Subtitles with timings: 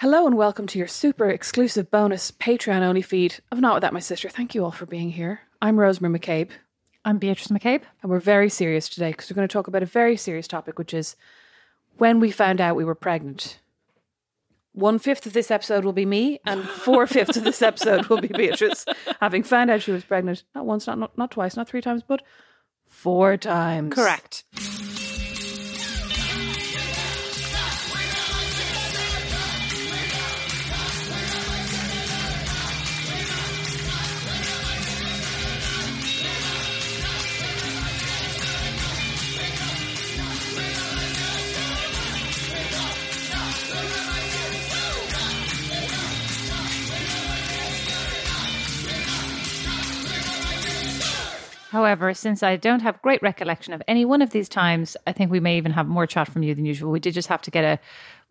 [0.00, 4.00] Hello and welcome to your super exclusive bonus Patreon only feed of Not Without My
[4.00, 4.30] Sister.
[4.30, 5.42] Thank you all for being here.
[5.60, 6.48] I'm Rosemary Mac Cabe,
[7.04, 7.82] I'm Beatrice Mac Cabe.
[8.00, 10.78] and we're very serious today because we're going to talk about a very serious topic,
[10.78, 11.16] which is
[11.98, 13.58] when we found out we were pregnant.
[14.72, 18.22] One fifth of this episode will be me, and four fifths of this episode will
[18.22, 18.86] be Beatrice,
[19.20, 22.02] having found out she was pregnant not once, not, not not twice, not three times,
[22.02, 22.22] but
[22.88, 23.94] four times.
[23.94, 24.44] Correct.
[51.70, 55.30] However, since I don't have great recollection of any one of these times, I think
[55.30, 56.90] we may even have more chat from you than usual.
[56.90, 57.78] We did just have to get a,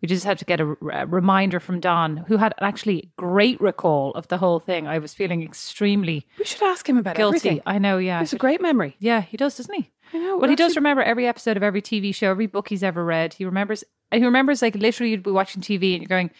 [0.02, 4.12] we just had to get a, a reminder from Don, who had actually great recall
[4.12, 4.86] of the whole thing.
[4.86, 7.36] I was feeling extremely We should ask him about guilty.
[7.36, 7.62] everything.
[7.66, 8.96] I know, yeah, It's a great memory.
[8.98, 9.90] yeah, he does, doesn't he?
[10.12, 10.36] I know.
[10.38, 13.34] Well, he does remember every episode of every TV show, every book he's ever read.
[13.34, 13.84] He remembers.
[14.12, 16.30] He remembers like literally, you'd be watching TV and you're going,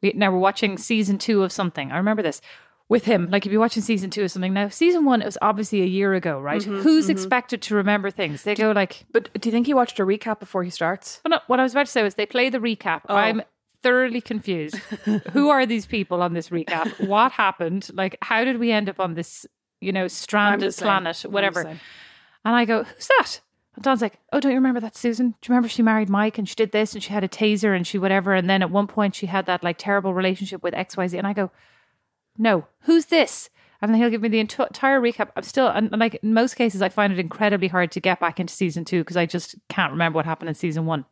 [0.00, 2.40] we, "Now we're watching season two of something." I remember this
[2.88, 3.28] with him.
[3.30, 4.52] Like if you're watching season two or something.
[4.52, 6.60] Now season one it was obviously a year ago, right?
[6.60, 8.42] Mm-hmm, Who's expected to remember things?
[8.42, 9.06] They go like.
[9.12, 11.20] But do you think he watched a recap before he starts?
[11.24, 13.02] Well, no, what I was about to say was they play the recap.
[13.08, 13.16] Oh.
[13.16, 13.42] I'm
[13.82, 14.76] thoroughly confused.
[15.32, 17.06] Who are these people on this recap?
[17.06, 17.90] What happened?
[17.92, 19.46] Like, how did we end up on this,
[19.80, 21.60] you know, stranded planet, whatever?
[21.60, 21.78] And
[22.44, 23.40] I go, who's that?
[23.74, 25.30] And Don's like, oh, don't you remember that Susan?
[25.30, 27.76] Do you remember she married Mike and she did this and she had a taser
[27.76, 28.34] and she whatever?
[28.34, 31.18] And then at one point she had that like terrible relationship with XYZ.
[31.18, 31.50] And I go,
[32.38, 33.50] no, who's this?
[33.82, 35.28] And then he'll give me the entire recap.
[35.36, 38.40] I'm still, and, like in most cases, I find it incredibly hard to get back
[38.40, 41.04] into season two because I just can't remember what happened in season one.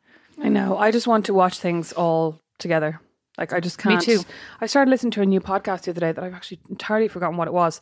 [0.42, 0.76] I know.
[0.76, 3.00] I just want to watch things all together.
[3.38, 4.06] Like I just can't.
[4.06, 4.24] Me too.
[4.60, 7.36] I started listening to a new podcast the other day that I've actually entirely forgotten
[7.36, 7.80] what it was.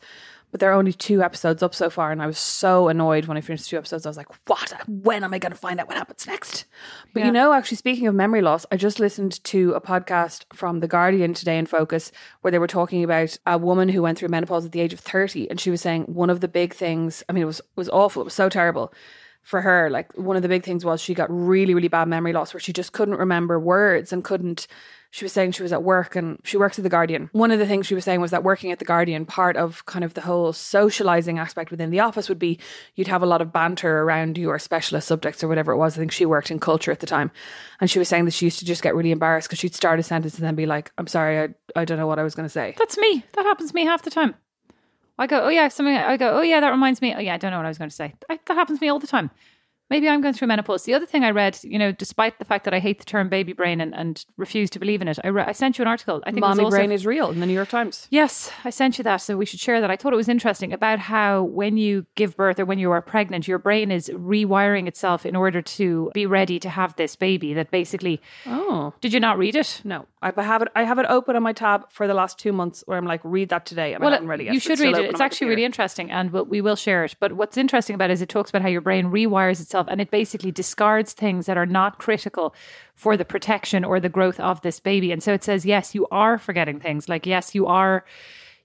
[0.53, 3.37] But there are only two episodes up so far, and I was so annoyed when
[3.37, 4.05] I finished two episodes.
[4.05, 4.71] I was like, "What?
[4.87, 6.65] When am I going to find out what happens next?"
[7.11, 7.25] But Yeah.
[7.25, 10.87] you know, actually, speaking of memory loss, I just listened to a podcast from The
[10.87, 14.63] Guardian today in Focus, where they were talking about a woman who went through menopause
[14.63, 17.23] at the age of thirty, and she was saying one of the big things.
[17.27, 18.21] I mean, it was it was awful.
[18.21, 18.93] It was so terrible
[19.43, 22.33] for her like one of the big things was she got really really bad memory
[22.33, 24.67] loss where she just couldn't remember words and couldn't
[25.11, 27.59] she was saying she was at work and she works at the guardian one of
[27.59, 30.13] the things she was saying was that working at the guardian part of kind of
[30.13, 32.57] the whole socializing aspect within the office would be
[32.95, 35.99] you'd have a lot of banter around your specialist subjects or whatever it was i
[35.99, 37.29] think she worked in culture at the time
[37.81, 39.99] and she was saying that she used to just get really embarrassed because she'd start
[39.99, 42.33] a sentence and then be like i'm sorry i, I don't know what i was
[42.33, 43.23] going to say That's me.
[43.33, 44.35] That happens to me half the time.
[45.17, 45.95] I go, oh yeah, something.
[45.95, 47.13] I go, oh yeah, that reminds me.
[47.15, 48.13] Oh yeah, I don't know what I was going to say.
[48.29, 49.29] I, that happens to me all the time.
[49.89, 50.85] Maybe I'm going through menopause.
[50.85, 53.29] The other thing I read, you know, despite the fact that I hate the term
[53.29, 55.87] baby brain and, and refuse to believe in it, I, re- I sent you an
[55.87, 56.23] article.
[56.25, 58.49] I think it was mommy also- brain is real in the new york times Yes,
[58.63, 59.91] I sent you that, so we should share that.
[59.91, 63.01] I thought it was interesting about how when you give birth or when you are
[63.03, 67.53] pregnant, your brain is rewiring itself in order to be ready to have this baby.
[67.53, 69.81] That basically, oh did you not read it?
[69.83, 70.69] No, I have it.
[70.75, 73.19] I have it open on my tab for the last two months, where I'm like,
[73.23, 74.53] read that today, and I haven't read it yet.
[74.53, 75.09] you should read it.
[75.09, 77.15] It's actually really interesting, and we'll, we will share it.
[77.19, 79.99] But what's interesting about it is it talks about how your brain rewires itself, and
[79.99, 82.55] it basically discards things that are not critical
[82.95, 85.11] for the protection or the growth of this baby.
[85.11, 87.09] And so it says, yes, you are forgetting things.
[87.09, 88.05] Like, yes, you are.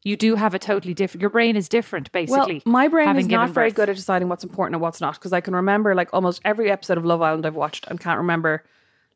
[0.04, 1.20] You do have a totally different.
[1.20, 2.62] Your brain is different, basically.
[2.64, 3.75] Well, my brain is not very birth.
[3.75, 6.70] good at deciding what's important and what's not because I can remember like almost every
[6.70, 8.64] episode of Love Island I've watched and can't remember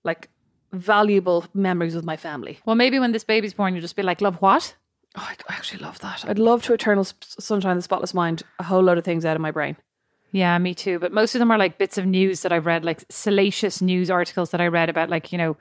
[0.02, 0.28] like
[0.72, 2.58] valuable memories with my family.
[2.64, 4.74] Well, maybe when this baby's born, you'll just be like, love what?
[5.16, 6.24] Oh, I I actually love that.
[6.26, 9.36] I'd love to eternal sunshine of the spotless mind a whole load of things out
[9.36, 9.76] of my brain.
[10.30, 10.98] Yeah, me too.
[10.98, 14.10] But most of them are like bits of news that I've read, like salacious news
[14.10, 15.58] articles that I read about, like, you know,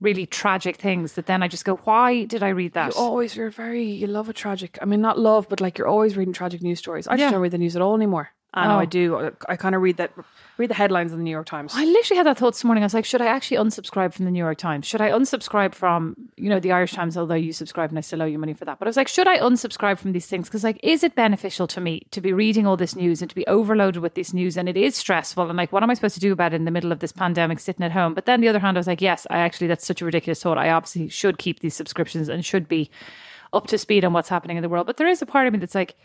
[0.00, 2.94] really tragic things that then I just go, why did I read that?
[2.94, 4.78] You always you're very you love a tragic.
[4.80, 7.08] I mean, not love, but like you're always reading tragic news stories.
[7.08, 7.30] I just Yeah.
[7.32, 8.30] don't read the news at all anymore.
[8.54, 8.78] I know Oh.
[8.78, 9.16] I do.
[9.18, 10.12] I, I kind of read that
[10.56, 11.72] read the headlines in the New York Times.
[11.74, 12.84] I literally had that thought this morning.
[12.84, 14.86] I was like, should I actually unsubscribe from the New York Times?
[14.86, 18.22] Should I unsubscribe from, you know, the Irish Times, although you subscribe and I still
[18.22, 18.78] owe you money for that.
[18.78, 20.46] But I was like, should I unsubscribe from these things?
[20.48, 23.34] Because, like, is it beneficial to me to be reading all this news and to
[23.34, 24.56] be overloaded with this news?
[24.56, 25.48] And it is stressful.
[25.48, 27.10] And, like, what am I supposed to do about it in the middle of this
[27.10, 28.14] pandemic sitting at home?
[28.14, 30.40] But then the other hand, I was like, yes, I actually, that's such a ridiculous
[30.40, 30.56] thought.
[30.58, 32.90] I obviously should keep these subscriptions and should be
[33.52, 34.86] up to speed on what's happening in the world.
[34.86, 35.96] But there is a part of me that's like,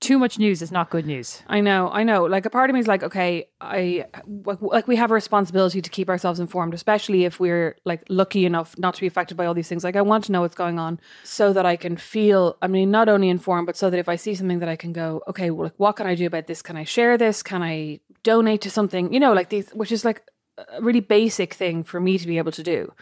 [0.00, 1.42] too much news is not good news.
[1.46, 2.24] I know, I know.
[2.24, 4.06] Like a part of me is like, okay, I
[4.44, 8.78] like, we have a responsibility to keep ourselves informed, especially if we're like lucky enough
[8.78, 9.84] not to be affected by all these things.
[9.84, 12.56] Like I want to know what's going on so that I can feel.
[12.62, 14.94] I mean, not only informed, but so that if I see something that I can
[14.94, 16.62] go, okay, well, like what can I do about this?
[16.62, 17.42] Can I share this?
[17.42, 19.12] Can I donate to something?
[19.12, 20.22] You know, like these, which is like
[20.56, 22.92] a really basic thing for me to be able to do.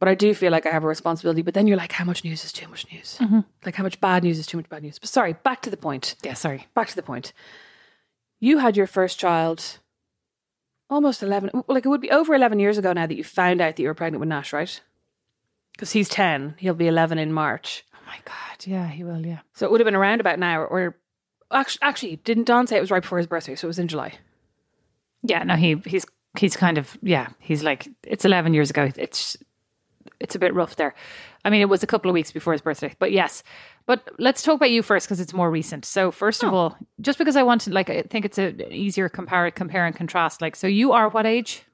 [0.00, 1.42] But I do feel like I have a responsibility.
[1.42, 3.18] But then you're like, how much news is too much news?
[3.20, 3.40] Mm-hmm.
[3.64, 4.98] Like, how much bad news is too much bad news?
[4.98, 6.16] But sorry, back to the point.
[6.22, 6.66] Yeah, sorry.
[6.74, 7.32] Back to the point.
[8.40, 9.78] You had your first child
[10.88, 13.76] almost 11, like it would be over 11 years ago now that you found out
[13.76, 14.80] that you were pregnant with Nash, right?
[15.72, 17.84] Because he's 10, he'll be 11 in March.
[17.94, 18.66] Oh my god.
[18.66, 19.24] Yeah, he will.
[19.24, 19.40] Yeah.
[19.54, 20.96] So it would have been around about now, or
[21.50, 23.54] actually, actually, didn't Don say it was right before his birthday?
[23.54, 24.14] So it was in July.
[25.22, 25.44] Yeah.
[25.44, 26.04] No, he he's
[26.36, 27.28] he's kind of yeah.
[27.38, 28.90] He's like it's eleven years ago.
[28.96, 29.36] It's
[30.18, 30.94] it's a bit rough there.
[31.44, 33.42] I mean, it was a couple of weeks before his birthday, but yes.
[33.86, 35.84] But let's talk about you first because it's more recent.
[35.84, 38.72] So first of all, just because I want to like, I think it's a an
[38.72, 40.40] easier compare compare and contrast.
[40.42, 41.64] Like, so you are what age?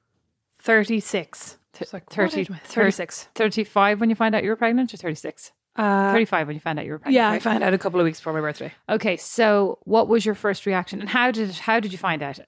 [0.59, 1.57] 36.
[1.79, 3.27] It's like, 30 30, 36.
[3.35, 5.51] 35 when you find out you were pregnant, or 36?
[5.75, 7.15] Uh, 35 when you found out you were pregnant.
[7.15, 7.41] yeah, I right?
[7.41, 8.73] found out a couple of weeks before my birthday.
[8.89, 12.39] Okay, so what was your first reaction, and how did how did you find out?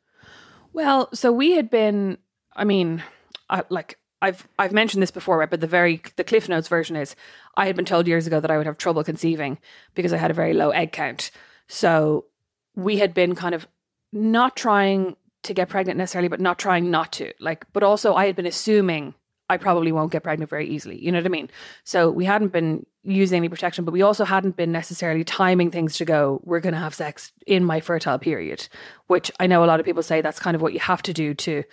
[0.73, 2.17] Well, so we had been.
[2.55, 3.03] I mean,
[3.49, 5.49] I, like I've I've mentioned this before, right?
[5.49, 7.15] But the very the Cliff Notes version is
[7.55, 9.57] I had been told years ago that I would have trouble conceiving
[9.95, 11.31] because I had a very low egg count.
[11.67, 12.25] So
[12.75, 13.67] we had been kind of
[14.11, 17.31] not trying to get pregnant necessarily, but not trying not to.
[17.39, 19.13] Like, but also I had been assuming
[19.49, 21.03] I probably won't get pregnant very easily.
[21.03, 21.49] You know what I mean?
[21.83, 25.97] So we hadn't been using any protection, but we also hadn't been necessarily timing things
[25.97, 28.67] to go, we're going to have sex in my fertile period,
[29.07, 31.13] which I know a lot of people say that's kind of what you have to
[31.13, 31.63] do to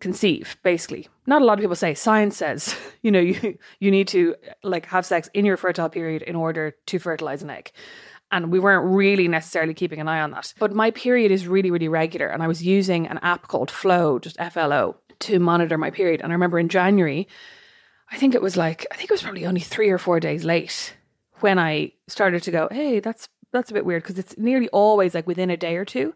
[0.00, 4.08] conceive basically not a lot of people say science says you know you you need
[4.08, 7.72] to like have sex in your fertile period in order to fertilize an egg.
[8.32, 10.54] And we weren't really necessarily keeping an eye on that.
[10.60, 12.28] But my period is really really regular.
[12.28, 16.20] And i was using an app called flow just flo to monitor my period.
[16.20, 17.28] And i remember in january
[18.10, 20.44] i think it was like i think it was probably only 3 or 4 days
[20.44, 20.94] late
[21.40, 25.14] when i started to go hey that's that's a bit weird because it's nearly always
[25.14, 26.14] like within a day or two.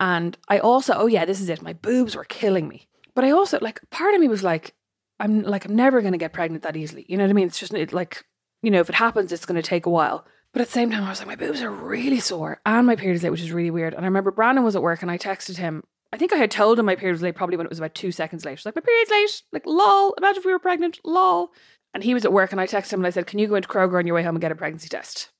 [0.00, 1.62] And I also, oh yeah, this is it.
[1.62, 2.88] My boobs were killing me.
[3.14, 4.74] But I also, like, part of me was like,
[5.20, 7.06] I'm like, I'm never going to get pregnant that easily.
[7.08, 7.46] You know what I mean?
[7.46, 8.24] It's just it, like,
[8.62, 10.26] you know, if it happens, it's going to take a while.
[10.52, 12.96] But at the same time, I was like, my boobs are really sore and my
[12.96, 13.94] period is late, which is really weird.
[13.94, 15.82] And I remember Brandon was at work and I texted him.
[16.12, 17.94] I think I had told him my period was late probably when it was about
[17.94, 18.58] two seconds late.
[18.58, 19.42] She's like, my period's late.
[19.52, 20.14] Like, lol.
[20.16, 21.00] Imagine if we were pregnant.
[21.04, 21.52] Lol.
[21.92, 23.56] And he was at work and I texted him and I said, can you go
[23.56, 25.30] into Kroger on your way home and get a pregnancy test?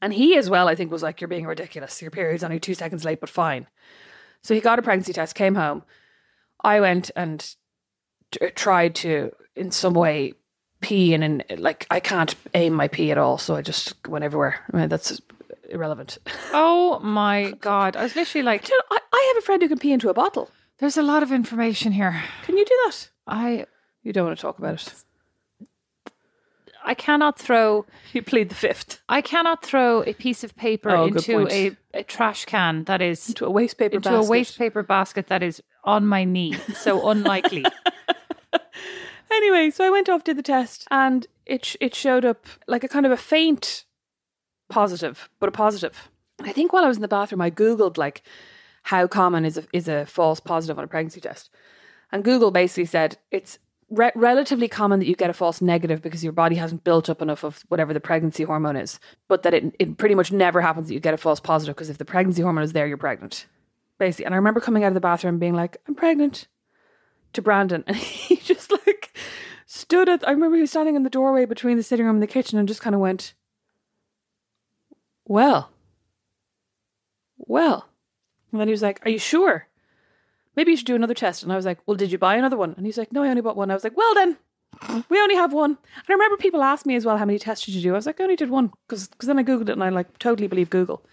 [0.00, 2.00] And he as well, I think, was like, You're being ridiculous.
[2.00, 3.66] Your period's only two seconds late, but fine.
[4.42, 5.82] So he got a pregnancy test, came home.
[6.64, 7.54] I went and
[8.30, 10.34] t- tried to, in some way,
[10.80, 13.38] pee, and in, like, I can't aim my pee at all.
[13.38, 14.60] So I just went everywhere.
[14.72, 15.20] I mean, that's
[15.70, 16.18] irrelevant.
[16.52, 17.96] Oh my god!
[17.96, 20.08] I was literally like, You know, I, I have a friend who can pee into
[20.10, 20.50] a bottle.
[20.78, 23.10] "There's a lot of information here." Can you do that?
[23.26, 23.66] I
[24.02, 24.94] You don't want to talk about it.
[26.84, 31.06] I cannot throw You plead the fifth I cannot throw a piece of paper Oh,
[31.06, 34.26] into a, a trash can that is into a waste paper into basket.
[34.26, 36.54] a waste paper basket that is on my knee.
[36.74, 37.64] So unlikely.
[39.30, 42.88] Anyway, so I went off did the test, and it it showed up like a
[42.88, 43.84] kind of a faint
[44.68, 46.08] positive, but a positive.
[46.40, 48.22] I think while I was in the bathroom, I googled like
[48.84, 51.50] how common is a is a false positive on a pregnancy test,
[52.10, 53.58] and Google basically said it's
[53.90, 57.22] re- relatively common that you get a false negative because your body hasn't built up
[57.22, 58.98] enough of whatever the pregnancy hormone is,
[59.28, 61.90] but that it it pretty much never happens that you get a false positive because
[61.90, 63.46] if the pregnancy hormone is there, you're pregnant,
[63.98, 64.26] basically.
[64.26, 66.46] And I remember coming out of the bathroom being like, I'm pregnant
[67.32, 69.16] to Brandon, and he just like
[69.66, 70.26] stood at.
[70.26, 72.58] I remember he was standing in the doorway between the sitting room and the kitchen,
[72.58, 73.34] and just kind of went,
[75.24, 75.70] "Well,
[77.36, 77.88] well,"
[78.50, 79.68] and then he was like, "Are you sure?
[80.56, 82.56] Maybe you should do another test." And I was like, "Well, did you buy another
[82.56, 84.38] one?" And he's like, "No, I only bought one." I was like, "Well then."
[85.10, 85.70] We only have one.
[85.72, 87.92] And I remember people asked me as well, how many tests did you do?
[87.92, 90.18] I was like, I only did one because then I Googled it and I like
[90.18, 91.04] totally believe Google.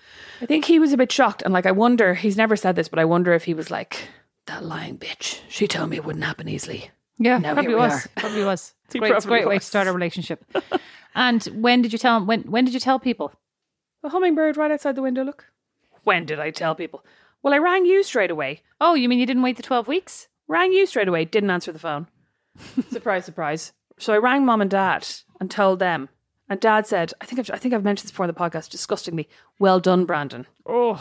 [0.41, 1.41] I think he was a bit shocked.
[1.41, 4.07] And like, I wonder, he's never said this, but I wonder if he was like,
[4.45, 5.39] that lying bitch.
[5.49, 6.91] She told me it wouldn't happen easily.
[7.17, 8.07] Yeah, Now probably was.
[8.15, 8.73] Probably was.
[8.85, 10.45] It's great, it's a great way to start a relationship.
[11.15, 12.27] and when did you tell him?
[12.27, 13.33] When when did you tell people?
[14.03, 15.45] A hummingbird right outside the window, look.
[16.03, 17.03] When did I tell people?
[17.41, 18.61] Well, I rang you straight away.
[18.79, 20.27] Oh, you mean you didn't wait the twelve weeks?
[20.47, 22.07] Rang you straight away, didn't answer the phone.
[22.91, 23.73] surprise, surprise.
[23.97, 25.07] So I rang mom and dad
[25.39, 26.09] and told them.
[26.49, 28.69] And dad said, I think I've, I think I've mentioned this before in the podcast,
[28.69, 30.45] disgustingly, well done, Brandon.
[30.65, 30.99] Oh,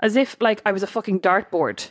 [0.00, 1.90] As if like I was a fucking dartboard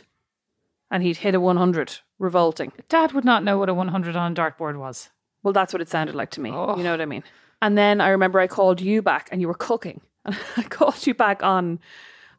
[0.90, 1.98] and he'd hit a 100.
[2.18, 2.72] Revolting.
[2.88, 5.10] Dad would not know what a one hundred on a dartboard was.
[5.42, 6.50] Well, that's what it sounded like to me.
[6.50, 6.74] Oh.
[6.74, 7.22] You know what I mean?
[7.60, 10.00] And then I remember I called you back and you were cooking.
[10.24, 11.78] And I called you back on,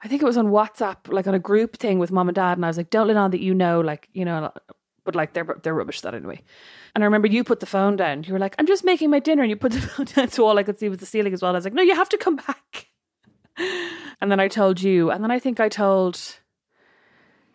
[0.03, 2.57] I think it was on WhatsApp, like on a group thing with mom and dad.
[2.57, 4.51] And I was like, don't let on that you know, like, you know,
[5.07, 6.41] but like they're, they're rubbish that anyway.
[6.93, 8.23] And I remember you put the phone down.
[8.23, 9.41] You were like, I'm just making my dinner.
[9.41, 10.27] And you put the phone down.
[10.27, 11.51] So all I could see was the ceiling as well.
[11.51, 12.89] I was like, no, you have to come back.
[14.19, 15.11] And then I told you.
[15.11, 16.19] And then I think I told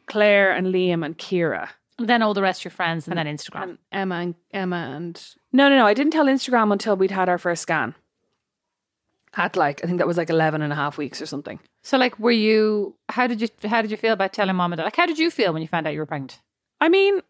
[0.07, 1.69] Claire and Liam and Kira.
[1.99, 3.63] And then all the rest of your friends, and, then Instagram.
[3.63, 5.21] And Emma and Emma and
[5.53, 5.87] no, no, no.
[5.87, 7.95] I didn't tell Instagram until we'd had our first scan.
[9.37, 11.59] At like, I think that was like 11 and a half weeks or something.
[11.83, 12.95] so, like, were you?
[13.09, 13.49] How did you?
[13.65, 14.85] How did you feel about telling mom and dad?
[14.85, 16.41] Like, how did you feel when you found out you were pregnant?
[16.83, 17.21] I mean,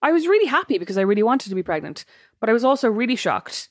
[0.00, 2.06] I was really happy because I really wanted to be pregnant,
[2.40, 3.68] but I was also really shocked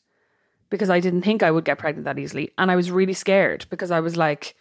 [0.70, 2.52] because I didn't think I would get pregnant that easily.
[2.60, 4.54] And I was really scared because I was like,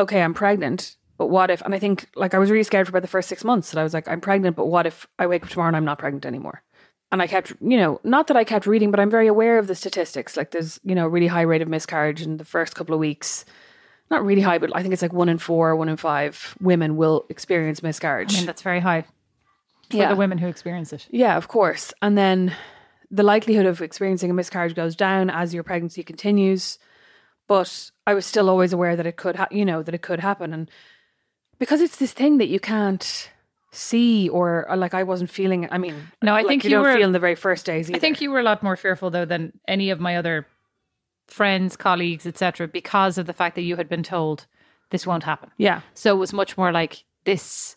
[0.00, 1.62] okay, I'm pregnant, but what if?
[1.62, 3.78] And I think, like, I was really scared for about the first six months that
[3.78, 6.00] I was like, I'm pregnant, but what if I wake up tomorrow and I'm not
[6.00, 6.64] pregnant anymore?
[7.12, 9.68] And I kept, you know, not that I kept reading, but I'm very aware of
[9.68, 10.36] the statistics.
[10.36, 13.44] Like, there's, you know, really high rate of miscarriage in the first couple of weeks.
[14.10, 16.96] Not really high, but I think it's like one in four, one in five women
[16.96, 18.34] will experience miscarriage.
[18.34, 19.02] I mean, that's very high
[19.90, 20.08] for Yeah.
[20.10, 21.06] the women who experience it.
[21.10, 21.92] Yeah, of course.
[22.02, 22.54] And then
[23.10, 26.78] the likelihood of experiencing a miscarriage goes down as your pregnancy continues.
[27.46, 30.20] But I was still always aware that it could, ha- you know, that it could
[30.20, 30.52] happen.
[30.52, 30.70] And
[31.58, 33.30] because it's this thing that you can't
[33.70, 35.70] see or, or like I wasn't feeling it.
[35.72, 37.66] I mean, No, I like think you, you don't were- feel in the very first
[37.66, 37.96] days either.
[37.96, 40.46] I think you were a lot more fearful though than any of my other
[41.26, 44.46] friends, colleagues, etc., because of the fact that you had been told
[44.90, 45.50] this won't happen.
[45.56, 45.80] yeah.
[45.94, 47.76] So it was much more like this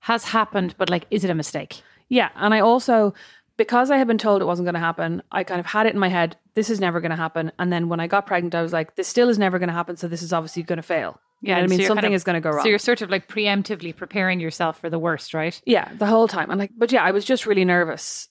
[0.00, 1.82] has happened, but like, is it a mistake?
[2.08, 2.30] Yeah.
[2.36, 3.14] And I also,
[3.56, 5.92] because I had been told it wasn't going to happen, I kind of had it
[5.94, 7.52] in my head, this is never going to happen.
[7.58, 9.74] And then when I got pregnant, I was like, this still is never going to
[9.74, 9.96] happen.
[9.96, 11.20] So this is obviously going to fail.
[11.42, 12.62] You know I and so mean, something kind of- is going to go wrong.
[12.62, 15.60] So you're sort of like preemptively preparing yourself for the worst, right?
[15.66, 16.50] Yeah, the whole time.
[16.50, 18.28] And like, but yeah, I was just really nervous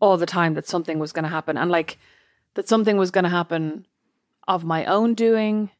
[0.00, 1.96] all the time that something was going to happen, and like
[2.54, 3.86] that something was going to happen
[4.48, 5.70] of my own doing,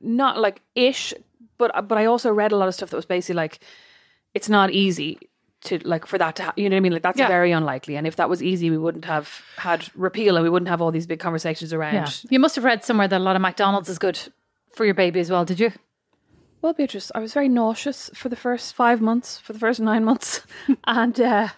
[0.00, 1.12] not like ish,
[1.58, 3.60] but but I also read a lot of stuff that was basically like,
[4.34, 5.18] it's not easy
[5.62, 6.62] to like for that to happen.
[6.62, 6.92] You know what I mean?
[6.92, 7.28] Like that's Yeah.
[7.28, 7.96] very unlikely.
[7.96, 10.90] And if that was easy, we wouldn't have had repeal, and we wouldn't have all
[10.92, 12.22] these big conversations around.
[12.30, 14.18] You must have read somewhere that a lot of McDonald's is good
[14.74, 15.72] for your baby as well, did you?
[16.62, 20.04] Well, Beatrice, I was very nauseous for the first five months, for the first nine
[20.04, 20.40] months,
[20.84, 21.48] and uh,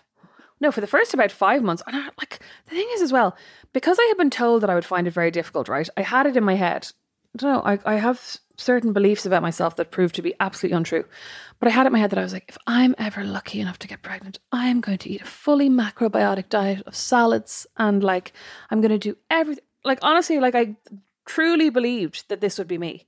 [0.61, 1.83] no, for the first about five months.
[1.87, 3.37] And I, like the thing is, as well,
[3.73, 5.69] because I had been told that I would find it very difficult.
[5.69, 6.89] Right, I had it in my head.
[7.35, 7.63] I don't know.
[7.65, 11.05] I, I have certain beliefs about myself that proved to be absolutely untrue.
[11.61, 13.61] But I had it in my head that I was like, if I'm ever lucky
[13.61, 17.67] enough to get pregnant, I am going to eat a fully macrobiotic diet of salads
[17.77, 18.33] and like
[18.71, 19.65] I'm going to do everything.
[19.85, 20.77] Like honestly, like I
[21.27, 23.07] truly believed that this would be me.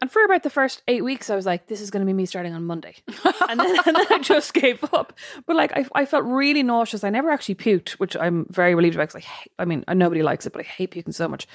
[0.00, 2.14] And for about the first eight weeks, I was like, this is going to be
[2.14, 2.96] me starting on Monday.
[3.48, 5.12] and, then, and then I just gave up.
[5.46, 7.04] But like, I, I felt really nauseous.
[7.04, 10.22] I never actually puked, which I'm very relieved about because I hate, I mean, nobody
[10.22, 11.46] likes it, but I hate puking so much.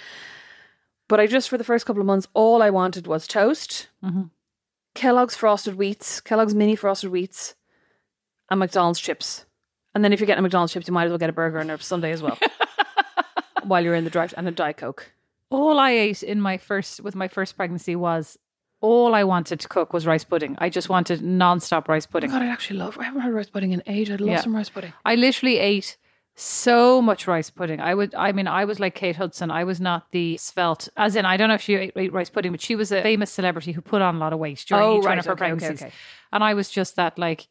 [1.07, 4.23] But I just, for the first couple of months, all I wanted was toast, mm-hmm.
[4.93, 7.55] Kellogg's frosted wheats, Kellogg's mini frosted wheats,
[8.49, 9.45] and McDonald's chips.
[9.93, 11.59] And then if you're getting a McDonald's chips, you might as well get a burger
[11.59, 12.37] and a sundae as well.
[13.63, 15.11] While you're in the drive and a Diet Coke.
[15.49, 18.37] All I ate in my first with my first pregnancy was
[18.81, 20.55] all I wanted to cook was rice pudding.
[20.59, 22.29] I just wanted non-stop rice oh pudding.
[22.31, 22.97] God, I'd actually love.
[22.99, 24.11] I haven't had rice pudding in age.
[24.11, 24.41] I'd love Yeah.
[24.41, 24.93] some rice pudding.
[25.03, 25.97] I literally ate
[26.35, 27.79] so much rice pudding.
[27.79, 29.49] I would, I mean, I was like Kate Hudson.
[29.49, 32.29] I was not the svelte, as in, I don't know if she ate, ate rice
[32.29, 34.83] pudding, but she was a famous celebrity who put on a lot of weight during
[34.83, 35.81] Oh, each one of her Okay, okay, pregnancies.
[35.83, 35.93] okay.
[36.33, 37.47] And I was just that like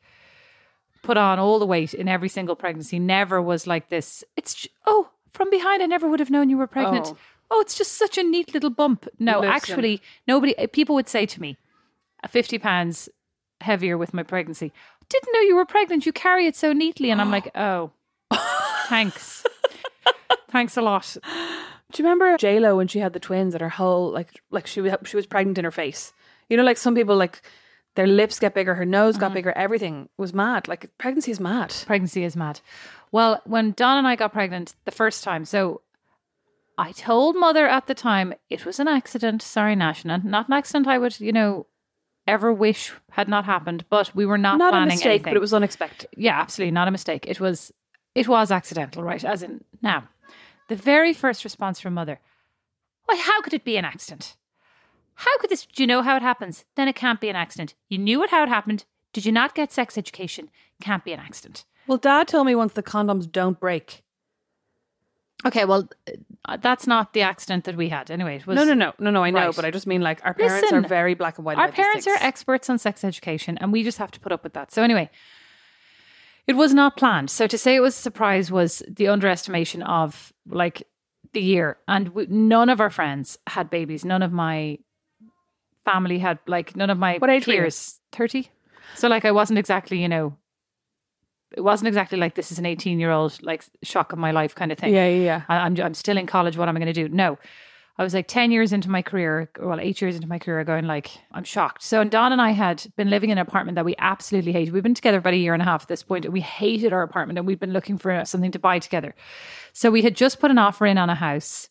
[1.02, 2.98] put on all the weight in every single pregnancy.
[2.98, 4.22] Never was like this.
[4.36, 7.06] It's oh, from behind, I never would have known you were pregnant.
[7.08, 7.16] Oh.
[7.50, 9.06] Oh, it's just such a neat little bump.
[9.18, 9.52] No, Listen.
[9.52, 10.56] actually, nobody.
[10.58, 11.56] Eh, people would say to me,
[12.28, 13.08] "50 pounds
[13.60, 14.72] heavier with my pregnancy."
[15.08, 16.06] Didn't know you were pregnant.
[16.06, 17.90] You carry it so neatly, and I'm like, oh,
[18.88, 19.44] thanks,
[20.50, 21.16] thanks a lot.
[21.22, 24.66] Do you remember J Lo when she had the twins and her whole like like
[24.66, 26.12] she was she was pregnant in her face?
[26.48, 27.42] You know, like some people like
[27.94, 29.34] their lips get bigger, her nose got uh-huh.
[29.34, 30.66] bigger, everything was mad.
[30.66, 31.72] Like pregnancy is mad.
[31.86, 32.60] Pregnancy is mad.
[33.12, 35.80] Well, when Don and I got pregnant the first time, so
[36.76, 39.42] I told mother at the time it was an accident.
[39.42, 40.86] Sorry, Nashna, not an accident.
[40.88, 41.66] I would, you know,
[42.26, 45.24] ever wish had not happened, but we were not, Not a mistake, anything.
[45.24, 46.08] but it was unexpected.
[46.16, 47.26] yeah, absolutely not a mistake.
[47.28, 47.72] It was
[48.14, 49.24] it was accidental, right?
[49.24, 50.04] As in now,
[50.68, 52.18] the very first response from mother,
[53.04, 54.36] Why, how could it be an accident?
[55.16, 56.64] How could this do you know how it happens?
[56.74, 57.74] Then it can't be an accident.
[57.88, 58.84] You knew it how it happened.
[59.12, 60.50] Did you not get sex education?
[60.80, 61.64] Can't be an accident.
[61.86, 64.02] Well, Dad told me once the condoms don't break.
[65.46, 65.88] Okay, well,
[66.46, 68.10] uh, that's not the accident that we had.
[68.10, 69.22] Anyway, it was No, no, no, no, no.
[69.22, 69.56] I know, Right.
[69.56, 71.58] but I just mean like our parents Listen, are very black and white.
[71.58, 74.54] Our parents are experts on sex education, and we just have to put up with
[74.54, 74.72] that.
[74.72, 75.10] So anyway,
[76.46, 77.30] it was not planned.
[77.30, 80.86] So to say it was a surprise was the underestimation of like
[81.32, 84.04] the year, and we, none of our friends had babies.
[84.04, 84.78] None of my
[85.84, 88.50] family had like none of my What age peers thirty.
[88.94, 90.36] So like I wasn't exactly you know.
[91.56, 94.54] It wasn't exactly like this is an 18 year old like shock of my life
[94.54, 94.92] kind of thing.
[94.94, 95.42] Yeah, yeah, yeah.
[95.48, 96.56] I- I'm, I'm still in college.
[96.56, 97.08] What am I going to do?
[97.14, 97.38] No,
[97.96, 100.86] I was like 10 years into my career, well, eight years into my career, going
[100.86, 101.82] like, I'm shocked.
[101.84, 104.74] So, and Don and I had been living in an apartment that we absolutely hated.
[104.74, 106.92] We've been together about a year and a half at this point, and we hated
[106.92, 109.14] our apartment and we'd been looking for something to buy together.
[109.72, 111.68] So, we had just put an offer in on a house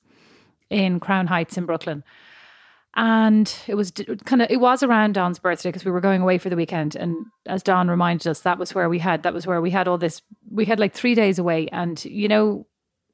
[0.70, 2.04] in Crown Heights in Brooklyn.
[2.96, 3.92] And it was
[4.26, 6.96] kind of, it was around Don's birthday because we were going away for the weekend.
[6.96, 9.88] And as Don reminded us, that was where we had, that was where we had
[9.88, 10.22] all this,
[10.52, 11.68] we had like three days away.
[11.72, 12.68] And, you know,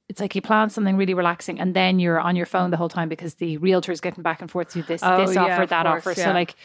[0.10, 2.90] it's like you plan something really relaxing and then you're on your phone the whole
[2.90, 5.86] time because the realtor's getting back and forth to this Oh, this yeah, offer that
[5.86, 6.26] course, offer yeah.
[6.26, 6.56] so like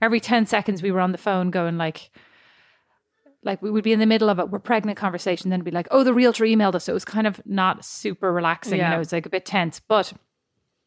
[0.00, 2.10] every 10 seconds we were on the phone going like
[3.44, 5.86] like we would be in the middle of it we're pregnant conversation then be like
[5.90, 8.94] oh the realtor emailed us so it was kind of not super relaxing you Yeah.
[8.94, 10.12] know it's like a bit tense but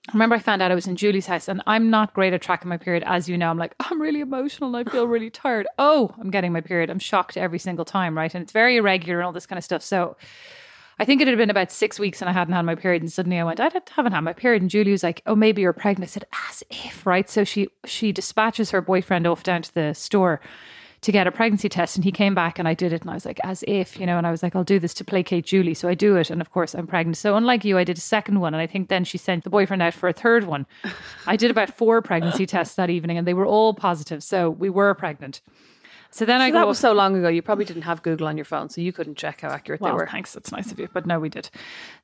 [0.10, 2.42] I remember I found out I was in Julie's house and I'm not great at
[2.42, 5.30] tracking my period as you know I'm like I'm really emotional and I feel really
[5.30, 8.78] tired oh I'm getting my period I'm shocked every single time right and it's very
[8.78, 10.18] irregular and all this kind of stuff so
[11.00, 13.02] I think it had been about six weeks and I hadn't had my period.
[13.02, 14.62] And suddenly I went, I haven't had my period.
[14.62, 16.10] And Julie was like, Oh, maybe you're pregnant.
[16.10, 17.28] I said, As if, right?
[17.28, 20.42] So she she dispatches her boyfriend off down to the store
[21.02, 21.96] to get a pregnancy test.
[21.96, 23.02] And he came back and I did it.
[23.02, 24.94] And I was like, As if, you know, and I was like, I'll do this
[24.96, 25.74] to placate Julie.
[25.74, 26.30] So I do it.
[26.30, 27.18] And of course, I'm pregnant.
[27.18, 28.54] So unlike you, I did a second one.
[28.54, 30.66] And I think then she sent the boyfriend out for a third one.
[31.28, 34.24] I did about four pregnancy tests that evening and they were all positive.
[34.24, 35.42] So we were pregnant.
[36.14, 37.30] So then I So go that was so long ago.
[37.30, 39.94] You probably didn't have Google on your phone, so you couldn't check how accurate well,
[39.94, 40.08] they were.
[40.08, 40.34] thanks.
[40.34, 40.90] That's nice of you.
[40.92, 41.50] But no, we did.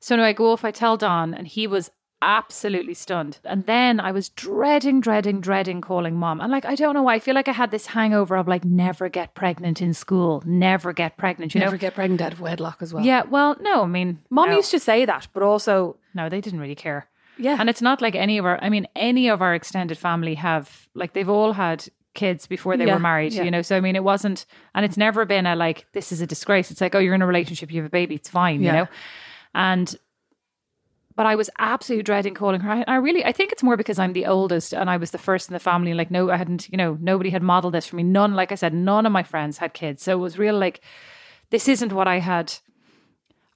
[0.00, 1.90] So now I go off, I tell Don, and he was
[2.20, 3.38] absolutely stunned.
[3.44, 6.40] And then I was dreading, dreading, dreading calling mom.
[6.40, 7.14] And like, I don't know why.
[7.14, 10.92] I feel like I had this hangover of like, never get pregnant in school, never
[10.92, 11.78] get pregnant, you Never know?
[11.78, 13.04] get pregnant out of wedlock as well.
[13.04, 16.40] Yeah, well, no, I mean, Mom no, used to say that, but also, no, they
[16.40, 17.08] didn't really care.
[17.38, 17.56] yeah.
[17.60, 20.88] And it's not like any of our, I mean, any of our extended family have,
[20.94, 23.44] like, they've all had kids before they Yeah, were married, yeah.
[23.44, 23.62] you know?
[23.62, 24.44] So, I mean, it wasn't,
[24.74, 26.72] and it's never been a like, this is a disgrace.
[26.72, 28.66] It's like, oh, you're in a relationship, you have a baby, it's fine, Yeah.
[28.72, 28.88] you know?
[29.54, 29.94] And,
[31.18, 32.84] but I was absolutely dreading calling her.
[32.86, 35.48] I, really, I think it's more because I'm the oldest and I was the first
[35.48, 35.92] in the family.
[35.92, 38.04] Like, no, I hadn't, you know, nobody had modeled this for me.
[38.04, 40.00] None, like I said, none of my friends had kids.
[40.04, 40.80] So it was real like,
[41.50, 42.54] this isn't what I had.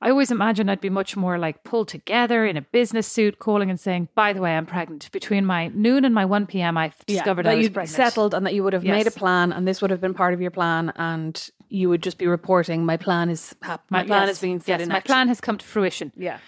[0.00, 3.70] I always imagined I'd be much more like pulled together in a business suit, calling
[3.70, 6.90] and saying, "By the way, I'm pregnant." Between my noon and my one p.m., I
[7.06, 7.94] discovered that I was you'd pregnant.
[7.94, 10.34] settled and that you would have made a plan, and this would have been part
[10.34, 14.26] of your plan, and you would just be reporting, "My plan is hap- my, plan
[14.26, 16.10] yes, is being set yes, in my action." plan has come to fruition.
[16.16, 16.38] Yeah.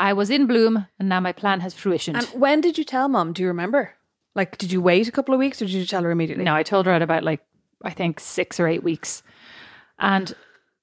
[0.00, 2.16] I was in bloom, and now my plan has fruition.
[2.16, 3.34] And when did you tell mom?
[3.34, 3.92] Do you remember?
[4.34, 6.44] Like, did you wait a couple of weeks, or did you tell her immediately?
[6.44, 7.40] No, I told her at about like
[7.84, 9.22] I think six or eight weeks,
[9.98, 10.34] and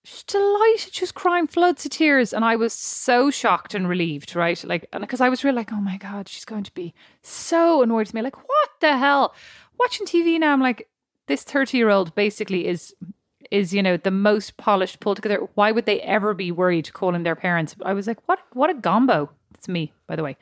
[0.03, 0.93] she's delighted.
[0.93, 4.63] She was crying floods of tears, and I was so shocked and relieved, right?
[4.63, 7.81] Like, and because I was really like, oh my god, she's going to be so
[7.81, 8.21] annoyed with me.
[8.21, 9.33] Like, what the hell?
[9.79, 10.89] Watching TV now, I'm like,
[11.25, 12.93] this thirty year old basically is
[13.51, 15.47] is you know the most polished pulled together.
[15.55, 17.75] Why would they ever be worried calling their parents?
[17.83, 18.39] I was like, what?
[18.53, 19.29] What a gombo!
[19.55, 20.37] It's me, by the way.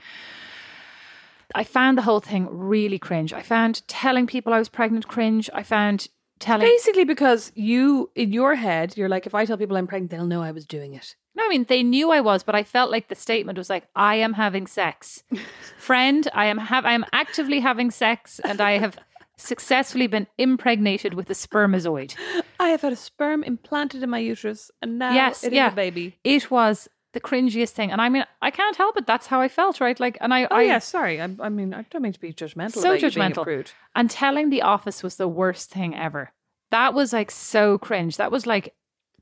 [1.54, 3.32] I found the whole thing really cringe.
[3.32, 5.50] I found telling people I was pregnant cringe.
[5.54, 6.08] I found
[6.40, 6.68] telling.
[6.68, 10.26] Basically, because you, in your head, you're like, if I tell people I'm pregnant, they'll
[10.26, 11.16] know I was doing it.
[11.36, 13.88] No, I mean they knew I was, but I felt like the statement was like,
[13.96, 15.24] "I am having sex,
[15.78, 16.28] friend.
[16.34, 18.98] I am have I am actively having sex, and I have
[19.38, 22.16] successfully been impregnated with a spermazoid."
[22.60, 25.72] I have had a sperm implanted in my uterus, and now yes, it is yeah,
[25.72, 26.18] a baby.
[26.24, 29.08] It was the cringiest thing, and I mean, I can't help it.
[29.08, 30.00] That's how I felt, right?
[30.00, 31.22] Like, and I, Oh I yeah, sorry.
[31.22, 32.74] I, I mean, I don't mean to be judgmental.
[32.74, 33.72] so about you being a judgmental.
[33.96, 36.32] And telling the office was the worst thing ever.
[36.72, 38.18] That was like so cringe.
[38.18, 38.74] That was like,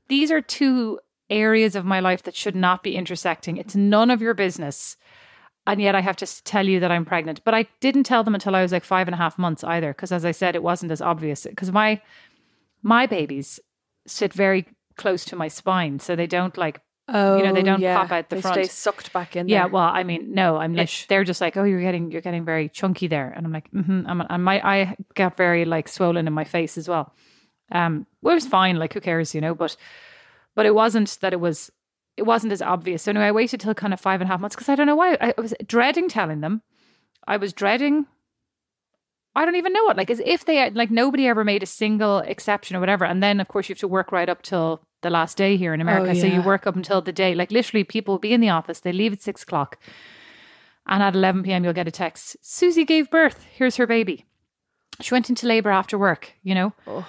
[0.08, 0.98] these are two
[1.30, 3.56] areas of my life that should not be intersecting.
[3.56, 4.96] It's none of your business.
[5.66, 7.42] And yet I have to tell you that I'm pregnant.
[7.44, 9.92] But I didn't tell them until I was like five and a half months either.
[9.92, 11.44] Because as I said, it wasn't as obvious.
[11.44, 12.00] Because my
[12.82, 13.60] my babies
[14.06, 16.00] sit very close to my spine.
[16.00, 17.98] So they don't like Oh, you know, they don't yeah.
[17.98, 18.54] pop out the they front.
[18.54, 19.46] Stay sucked back in.
[19.46, 19.72] yeah, there.
[19.72, 21.06] well, I mean, no, I'm like, Ish.
[21.06, 24.06] they're just like, oh, you're getting, you're getting very chunky there, and I'm like, mm-hmm.
[24.06, 27.12] I'm, I might, I got very like swollen in my face as well.
[27.70, 29.54] Um, well, it was fine, like who cares, you know?
[29.54, 29.76] But,
[30.54, 31.70] but it wasn't that it was,
[32.16, 33.02] it wasn't as obvious.
[33.02, 34.86] So anyway, I waited till kind of five and a half months because I don't
[34.86, 36.62] know why I, I was dreading telling them.
[37.26, 38.06] I was dreading.
[39.36, 42.18] I don't even know what, like, as if they like nobody ever made a single
[42.18, 43.04] exception or whatever.
[43.04, 45.74] And then, of course, you have to work right up till the last day here
[45.74, 46.14] in oh, America.
[46.14, 48.80] So you work up until the day, like, literally, people will be in the office,
[48.80, 49.78] they leave at six o'clock.
[50.86, 53.44] And at 11 p.m., you'll get a text Susie gave birth.
[53.50, 54.26] Here's her baby.
[55.00, 56.72] She went into labor after work, you know?
[56.86, 57.06] Oh.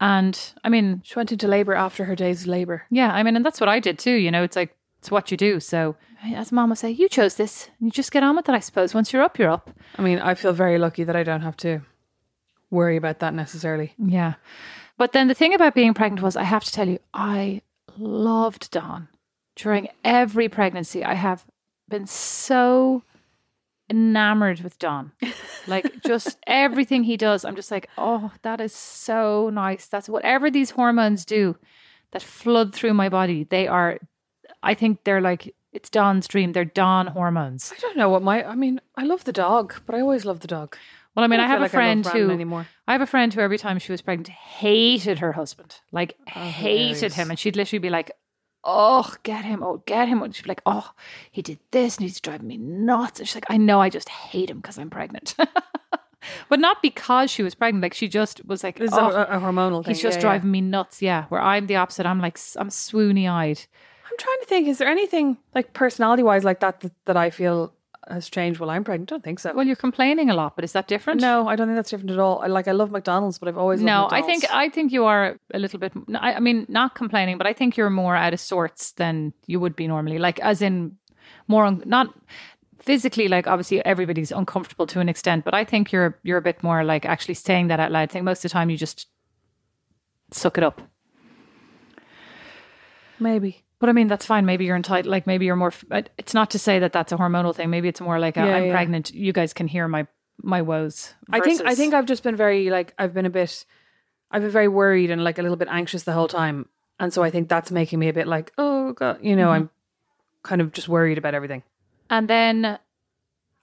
[0.00, 2.84] And I mean, She went into labor after her day's labor.
[2.90, 4.42] yeah, I mean, and that's what I did too, you know?
[4.44, 5.60] It's like, it's what you do.
[5.60, 7.70] So, as mom would say, you chose this.
[7.80, 8.94] You just get on with it, I suppose.
[8.94, 9.70] Once you're up, you're up.
[9.96, 11.80] I mean, I feel very lucky that I don't have to
[12.70, 13.94] worry about that necessarily.
[13.98, 14.34] Yeah.
[14.96, 17.62] But then the thing about being pregnant was, I have to tell you, I
[17.96, 19.08] loved Don.
[19.54, 21.44] During every pregnancy, I have
[21.88, 23.02] been so
[23.90, 25.12] enamored with Don.
[25.66, 29.86] Like just everything he does, I'm just like, oh, that is so nice.
[29.86, 31.58] That's whatever these hormones do
[32.12, 33.44] that flood through my body.
[33.44, 33.98] They are,
[34.62, 36.52] I think they're like it's Don's dream.
[36.52, 37.72] They're Don hormones.
[37.76, 38.44] I don't know what my.
[38.44, 40.76] I mean, I love the dog, but I always love the dog.
[41.14, 42.66] Well, I mean, I, don't have feel a like friend who anymore.
[42.86, 46.40] I have a friend who every time she was pregnant hated her husband, like oh,
[46.40, 47.14] hated hilarious.
[47.14, 48.12] him, and she'd literally be like,
[48.68, 49.62] "Oh, get him!
[49.62, 50.90] Oh, get him!" And she'd be like, "Oh,
[51.32, 54.08] he did this, and he's driving me nuts." And she's like, "I know, I just
[54.08, 55.34] hate him because I'm pregnant."
[56.48, 57.82] But not because she was pregnant.
[57.82, 59.94] Like she just was like, It's "Oh, a, a hormonal thing.
[59.94, 60.20] he's just yeah, yeah.
[60.20, 61.00] driving me nuts.
[61.00, 61.24] Yeah.
[61.30, 62.04] Where I'm the opposite.
[62.06, 63.60] I'm like, I'm swoony eyed.
[64.10, 64.68] I'm trying to think.
[64.68, 67.72] Is there anything like personality wise like that, that that I feel
[68.10, 69.10] has changed while I'm pregnant?
[69.12, 69.52] I don't think so.
[69.54, 71.20] Well, you're complaining a lot, but is that different?
[71.20, 72.40] no, I don't think that's different at all.
[72.42, 75.38] I like I love McDonald's, but I've always No, I think I think you are
[75.52, 75.92] a little bit.
[76.14, 79.60] I, I mean, not complaining, but I think you're more out of sorts than you
[79.60, 80.18] would be normally.
[80.18, 80.96] Like, as in,
[81.46, 82.14] more un, not
[82.80, 83.28] physically.
[83.28, 86.84] Like, obviously, everybody's uncomfortable to an extent, but I think you're you're a bit more
[86.84, 88.02] like actually saying that out loud.
[88.02, 89.06] I think most of the time you just
[90.30, 90.82] suck it up.
[93.18, 93.64] maybe.
[93.80, 94.44] But I mean, that's fine.
[94.44, 95.10] Maybe you're entitled.
[95.10, 95.72] Like, maybe you're more.
[95.88, 97.70] but uh, It's not to say that that's a hormonal thing.
[97.70, 98.72] Maybe it's more like a, Yeah, I'm yeah.
[98.72, 99.14] pregnant.
[99.14, 100.06] You guys can hear my
[100.42, 101.14] my woes.
[101.30, 103.64] I think I think I've just been very like I've been a bit
[104.30, 106.68] I've been very worried and like a little bit anxious the whole time.
[107.00, 109.64] And so I think that's making me a bit like, oh god, you know, I'm
[109.64, 110.48] mm-hmm.
[110.48, 111.62] kind of just worried about everything.
[112.10, 112.78] And then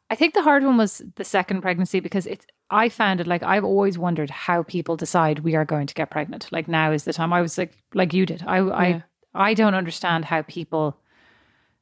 [0.09, 3.43] I think the hard one was the second pregnancy because it's I found it like
[3.43, 6.51] I've always wondered how people decide we are going to get pregnant.
[6.51, 7.33] Like now is the time.
[7.33, 8.43] I was like like you did.
[8.45, 8.73] I Yeah.
[8.73, 9.03] I
[9.35, 10.97] I don't understand how people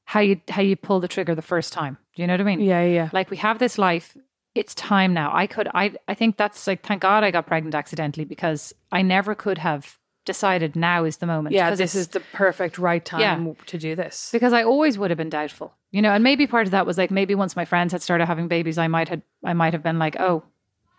[0.05, 1.97] how you how you pull the trigger the first time.
[2.15, 2.59] Do you know what I mean?
[2.61, 3.09] Yeah, yeah.
[3.13, 4.17] Like we have this life.
[4.55, 5.31] It's time now.
[5.33, 9.01] I could I I think that's like thank God I got pregnant accidentally because I
[9.01, 11.53] never could have decided now is the moment.
[11.55, 13.53] Yeah, this is the perfect right time Yeah.
[13.65, 14.29] to do this.
[14.31, 16.11] because I always would have been doubtful, you know.
[16.11, 18.77] And maybe part of that was like maybe once my friends had started having babies,
[18.77, 20.43] I might had I might have been like, oh,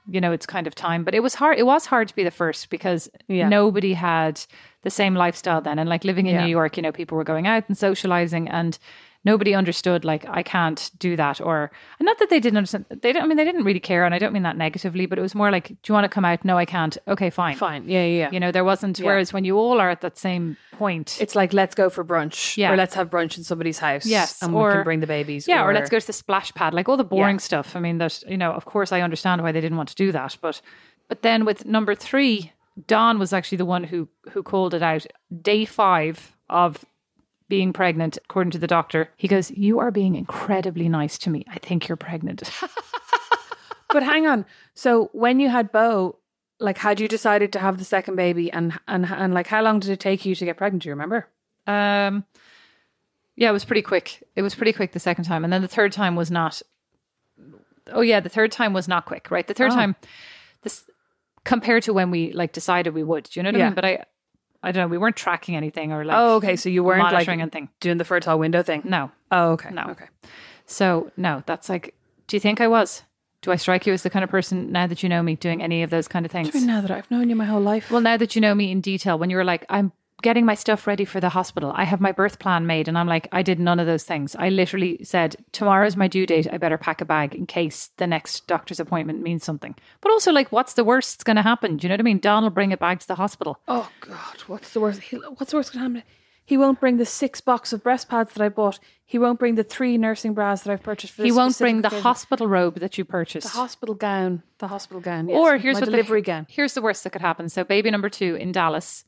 [0.09, 1.05] you know, it's kind of time.
[1.05, 1.59] But it was hard.
[1.59, 3.49] It was hard to be the first because Yeah.
[3.49, 4.41] nobody had
[4.85, 5.79] the same lifestyle then.
[5.81, 6.45] And like living in Yeah.
[6.45, 8.79] New York, you know, people were going out and socializing and.
[9.27, 11.41] Nobody understood, like, I can't do that.
[11.41, 12.85] Or, and not that they didn't understand.
[12.91, 14.05] They didn't, I mean, they didn't really care.
[14.05, 16.11] And I don't mean that negatively, but it was more like, do you want to
[16.11, 16.45] come out?
[16.45, 16.95] No, I can't.
[17.09, 17.57] Okay, fine.
[17.57, 17.89] Fine.
[17.89, 18.31] Yeah, yeah, yeah.
[18.33, 21.55] You know, there wasn't, whereas when you all are at that same point, It's like
[21.55, 22.59] let's go for brunch.
[22.59, 22.71] Yeah.
[22.71, 24.05] Or let's have brunch in somebody's house.
[24.05, 25.49] Yes, And or- we can bring the babies.
[25.49, 27.41] Yeah, or, let's go to the splash pad, like all the boring Yeah.
[27.49, 27.75] stuff.
[27.77, 30.13] I mean, that you know, of course, I understand why they didn't want to do
[30.13, 30.61] that, but
[31.09, 32.53] but then with number three,
[32.87, 35.07] Don was actually the one who who called it out.
[35.43, 36.85] Day five of
[37.49, 41.45] being pregnant, according to the doctor, he goes, "You are being incredibly nice to me.
[41.49, 42.43] I think you're pregnant."
[43.91, 44.45] But hang on.
[44.75, 46.17] So when you had Bo,
[46.59, 49.79] like had you decided to have the second baby and and and like how long
[49.79, 50.83] did it take you to get pregnant?
[50.83, 51.29] Do you remember?
[51.69, 52.25] um,
[53.37, 54.23] yeah, it was pretty quick.
[54.35, 56.61] It was pretty quick the second time, and then the third time was not.
[57.93, 59.47] Oh yeah, the third time was not quick, right?
[59.47, 59.77] The third Oh.
[59.77, 59.95] time,
[60.63, 60.85] this
[61.45, 63.25] compared to when we like decided we would.
[63.25, 63.75] Do you know what I mean?
[63.75, 64.05] But I,
[64.63, 64.89] I don't know.
[64.89, 66.17] We weren't tracking anything or like.
[66.19, 66.57] oh, okay.
[66.57, 67.69] So you weren't like anything.
[67.81, 68.83] doing the fertile window thing.
[68.85, 69.71] No, Oh, okay.
[69.71, 69.85] No.
[69.91, 70.07] Okay.
[70.67, 71.43] so no.
[71.47, 71.95] That's like.
[72.27, 73.03] Do you think I was?
[73.43, 75.63] Do I strike you as the kind of person now that you know me doing
[75.63, 76.55] any of those kind of things?
[76.65, 77.91] Now that I've known you my whole life.
[77.91, 79.93] Well, now that you know me in detail, when you were like, I'm
[80.25, 83.07] getting my stuff ready for the hospital, I have my birth plan made, and I'm
[83.07, 84.35] like, I did none of those things.
[84.35, 86.49] I literally said, Tomorrow's my due date.
[86.51, 89.77] I better pack a bag in case the next doctor's appointment means something.
[90.01, 91.77] But also, like, what's the worst that's going to happen?
[91.77, 92.21] Do you know what I mean?
[92.21, 93.61] Don will bring it back to the hospital.
[93.69, 95.03] oh God, what's the worst?
[95.03, 96.11] He, what's the worst going to happen?
[96.47, 98.79] He won't bring the six box of breast pads that I bought.
[99.05, 101.23] He won't bring the three nursing bras that I've purchased for.
[101.23, 102.03] He won't bring the occasion.
[102.03, 103.47] hospital robe that you purchased.
[103.53, 104.43] the hospital gown.
[104.59, 105.29] The hospital gown.
[105.29, 105.39] Yes.
[105.39, 106.47] Or here's my what delivery the, gown.
[106.49, 107.49] Here's the worst that could happen.
[107.51, 109.05] So baby number two in Dallas.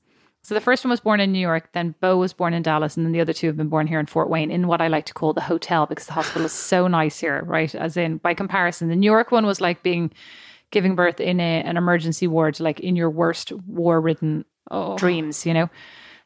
[0.46, 2.96] So the first one was born in New York, then Bo was born in Dallas,
[2.96, 4.87] and then the other two have been born here in Fort Wayne in what I
[4.87, 7.74] like to call the hotel because the hospital is so nice here, right?
[7.74, 10.12] As in by comparison, the New York one was like being
[10.70, 14.96] giving birth in a, an emergency ward, like in your worst war-ridden oh.
[14.96, 15.68] dreams, you know.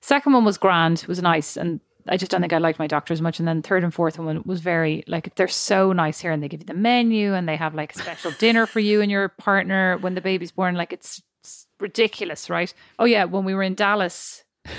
[0.02, 3.14] Second one was grand, was nice, and I just don't think I liked my doctor
[3.14, 3.38] as much.
[3.38, 6.48] And then third and fourth one was very like they're so nice here, and they
[6.48, 9.30] give you the menu, and they have like a special dinner for you and your
[9.30, 10.74] partner when the baby's born.
[10.74, 12.72] Like it's, it's ridiculous, right?
[12.98, 14.44] Oh yeah, when we were in Dallas.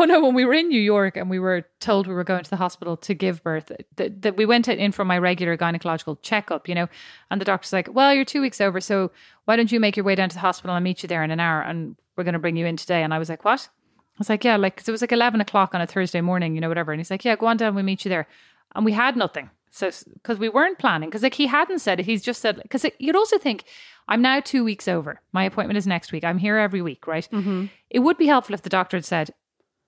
[0.00, 0.20] Oh no!
[0.20, 2.56] When we were in New York and we were told we were going to the
[2.56, 6.74] hospital to give birth, that, that we went in for my regular gynecological checkup, you
[6.74, 6.88] know,
[7.30, 9.12] and the doctor's like, "Well, you're two weeks over, so
[9.44, 11.30] why don't you make your way down to the hospital and meet you there in
[11.30, 13.68] an hour, and we're going to bring you in today." And I was like, "What?"
[13.70, 16.60] I was like, "Yeah, like it was like eleven o'clock on a Thursday morning, you
[16.60, 18.26] know, whatever." And he's like, "Yeah, go on down, we meet you there,"
[18.74, 19.50] and we had nothing.
[19.70, 22.84] So because we weren't planning, because like he hadn't said it, he's just said because
[22.98, 23.64] you'd also think
[24.08, 25.20] I'm now two weeks over.
[25.32, 26.24] My appointment is next week.
[26.24, 27.28] I'm here every week, right?
[27.32, 27.66] Mm-hmm.
[27.88, 29.30] It would be helpful if the doctor had said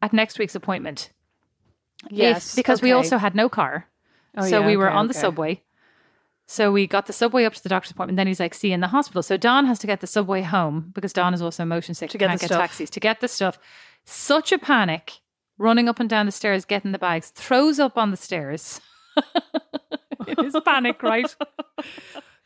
[0.01, 1.11] at next week's appointment.
[2.07, 3.88] if- Yes, because we also had no car.
[4.37, 5.21] Oh, so yeah, we were okay, on the okay.
[5.21, 5.62] subway.
[6.47, 8.16] So we got the subway up to the doctor's appointment.
[8.16, 9.23] Then he's like, see you in the hospital.
[9.23, 12.11] So Don has to get the subway home because Don is also motion sick.
[12.11, 12.61] To get can't the get stuff.
[12.61, 12.90] taxis.
[12.90, 13.59] To get the stuff.
[14.05, 15.21] Such a panic,
[15.59, 18.81] running up and down the stairs, getting the bags, throws up on the stairs.
[20.27, 21.35] in his panic, right?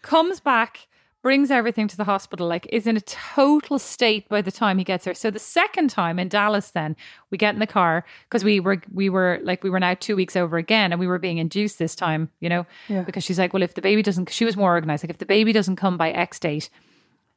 [0.02, 0.87] Comes back,
[1.22, 4.85] brings everything to the hospital, like is in a total state by the time he
[4.85, 5.14] gets there.
[5.14, 6.94] So the second time in Dallas, then
[7.31, 10.14] we get in the car because we were we were like we were now two
[10.14, 13.02] weeks over again, and we were being induced this time, you know, Yeah.
[13.02, 15.02] because she's like, well, if the baby doesn't, she was more organized.
[15.02, 16.70] Like if the baby doesn't come by X date,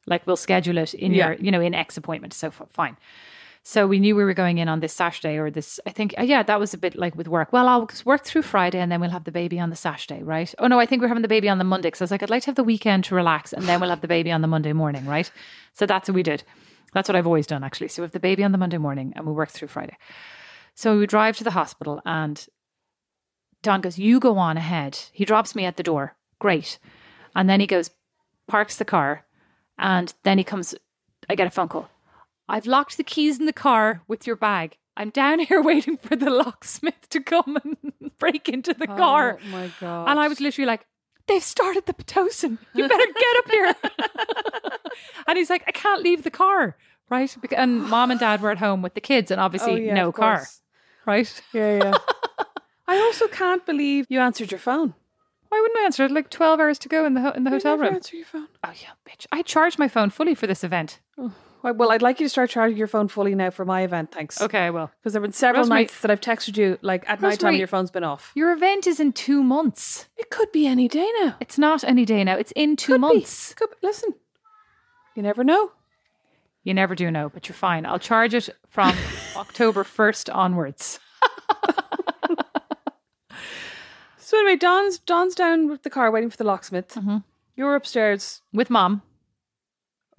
[0.06, 1.30] like we'll schedule it in Yeah.
[1.30, 2.32] your, you know, in X appointment.
[2.34, 2.96] So f- fine.
[3.70, 6.24] So we knew we were going in on this Saturday or this, I think, uh,
[6.24, 7.52] yeah, that was a bit like with work.
[7.52, 10.52] Well, I'll work through Friday and then we'll have the baby on the Saturday, right?
[10.58, 11.92] Oh, no, I think we're having the baby on the Monday.
[11.94, 13.90] So I was like, I'd like to have the weekend to relax and then we'll
[13.90, 15.30] have the baby on the Monday morning, right?
[15.74, 16.42] So that's what we did.
[16.94, 17.86] That's what I've always done, actually.
[17.86, 19.96] So we have the baby on the Monday morning and we work through Friday.
[20.74, 22.44] So we drive to the hospital and
[23.62, 24.98] Don goes, You go on ahead.
[25.12, 26.16] He drops me at the door.
[26.40, 26.80] Great.
[27.36, 27.92] And then he goes,
[28.48, 29.26] parks the car.
[29.78, 30.74] And then he comes,
[31.28, 31.88] I get a phone call.
[32.50, 34.76] I've locked the keys in the car with your bag.
[34.96, 37.76] I'm down here waiting for the locksmith to come and
[38.18, 39.38] break into the oh car.
[39.42, 40.08] Oh my god.
[40.08, 40.86] And I was literally like,
[41.26, 42.58] they've started the Pitocin.
[42.74, 43.74] You better get up here.
[45.26, 46.76] and he's like, I can't leave the car.
[47.08, 47.34] Right.
[47.56, 50.12] And mom and dad were at home with the kids and obviously Oh, yeah, no
[50.12, 50.36] car.
[50.38, 50.60] course.
[51.06, 51.42] Right.
[51.52, 51.94] Yeah, yeah.
[52.86, 54.94] I also can't believe you answered your phone.
[55.48, 56.12] Why wouldn't I answer it?
[56.12, 57.94] Like 12 hours to go in the, ho- in the You hotel room.
[57.94, 58.48] Answer your phone.
[58.62, 59.26] Oh, yeah, bitch.
[59.32, 61.00] I charged my phone fully for this event.
[61.16, 61.30] Why-
[61.62, 64.12] Well, I'd like you to start charging your phone fully now for my event.
[64.12, 64.40] Thanks.
[64.40, 64.90] Okay, I will.
[65.00, 67.48] Because there have been several Rosemary- nights that I've texted you like at night time
[67.48, 68.32] Rosemary- your phone's been off.
[68.34, 70.06] Your event is in two months.
[70.16, 71.36] It could be any day now.
[71.40, 72.36] It's not any day now.
[72.36, 73.00] It's in two Could be.
[73.00, 73.54] months.
[73.54, 73.76] Could be.
[73.82, 74.14] Listen,
[75.14, 75.72] you never know.
[76.64, 77.84] You never do know, but you're fine.
[77.86, 78.94] I'll charge it from
[79.36, 80.98] October 1st onwards.
[84.18, 86.94] So anyway, Don's Don's down with the car waiting for the locksmith.
[86.94, 87.16] Mm-hmm.
[87.56, 88.42] You're upstairs.
[88.52, 89.02] With mom.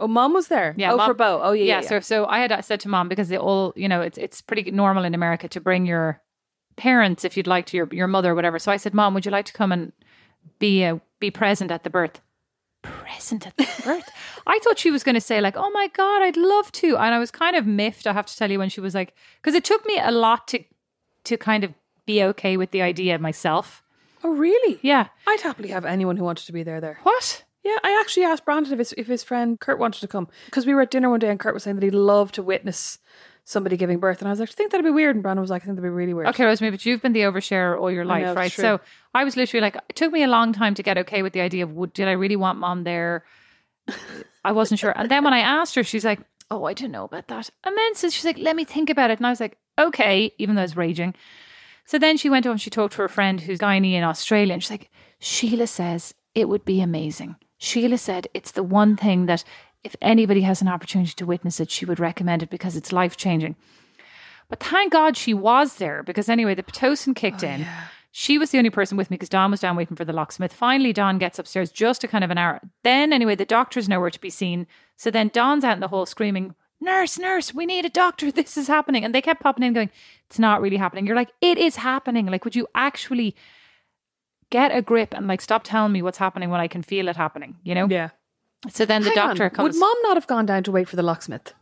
[0.01, 0.73] Oh, mom was there.
[0.77, 1.39] Yeah, Oh, Mom- for Bo.
[1.43, 1.63] Oh, yeah.
[1.63, 4.17] Yeah, yeah, so so I had said to mom because they all, you know, it's
[4.17, 6.19] it's pretty normal in America to bring your
[6.75, 8.59] parents if you'd like to your your mother or whatever.
[8.59, 9.91] So I said, "Mom, would you like to come and
[10.59, 12.19] be a, be present at the birth?"
[12.83, 14.09] Present at the birth.
[14.47, 17.13] I thought she was going to say like, "Oh my god, I'd love to." And
[17.13, 19.53] I was kind of miffed, I have to tell you when she was like cuz
[19.53, 20.63] it took me a lot to
[21.25, 21.73] to kind of
[22.07, 23.83] be okay with the idea myself.
[24.23, 24.79] Oh, really?
[24.81, 25.07] Yeah.
[25.27, 26.99] I'd happily have anyone who wanted to be there there.
[27.03, 27.43] What?
[27.63, 30.65] Yeah, I actually asked Brandon if his, if his friend Kurt wanted to come because
[30.65, 32.97] we were at dinner one day and Kurt was saying that he'd love to witness
[33.43, 35.49] somebody giving birth, and I was like, I think that'd be weird, and Brandon was
[35.49, 36.27] like, I think that'd be really weird.
[36.27, 38.51] Okay, Rosemary, but you've been the oversharer all your life, know, right?
[38.51, 38.61] true.
[38.61, 38.81] So
[39.13, 41.41] I was literally like, it took me a long time to get okay with the
[41.41, 43.25] idea of would did I really want mom there?
[44.43, 44.93] I wasn't sure.
[44.95, 46.19] And then when I asked her, she's like,
[46.49, 47.49] Oh, I don't know about that.
[47.63, 49.19] And then so she's like, Let me think about it.
[49.19, 51.13] And I was like, Okay, even though I was raging.
[51.85, 54.63] So then she went and she talked to her friend who's gynae in Australia, and
[54.63, 57.35] she's like, Sheila says it would be amazing.
[57.63, 59.43] Sheila said it's the one thing that
[59.83, 63.15] if anybody has an opportunity to witness it, she would recommend it because it's life
[63.15, 63.55] changing.
[64.49, 67.67] But thank God she was there because anyway, the Pitocin kicked oh, in.
[68.11, 70.51] She was the only person with me because Don was down waiting for the locksmith.
[70.51, 72.61] Finally, Don gets upstairs just a kind of an hour.
[72.83, 74.65] Then, anyway, the doctor's nowhere to be seen.
[74.97, 78.31] So then Don's out in the hall screaming, Nurse, nurse, we need a doctor.
[78.31, 79.05] This is happening.
[79.05, 79.91] And they kept popping in going,
[80.27, 81.05] It's not really happening.
[81.05, 82.25] You're like, It is happening.
[82.25, 83.35] Like, would you actually
[84.51, 87.15] get a grip and like stop telling me what's happening when I can feel it
[87.17, 87.55] happening?
[87.63, 87.87] You know?
[87.89, 88.09] Yeah.
[88.69, 89.73] So then the Hang on, doctor comes.
[89.75, 91.53] Would mom not have gone down to wait for the locksmith?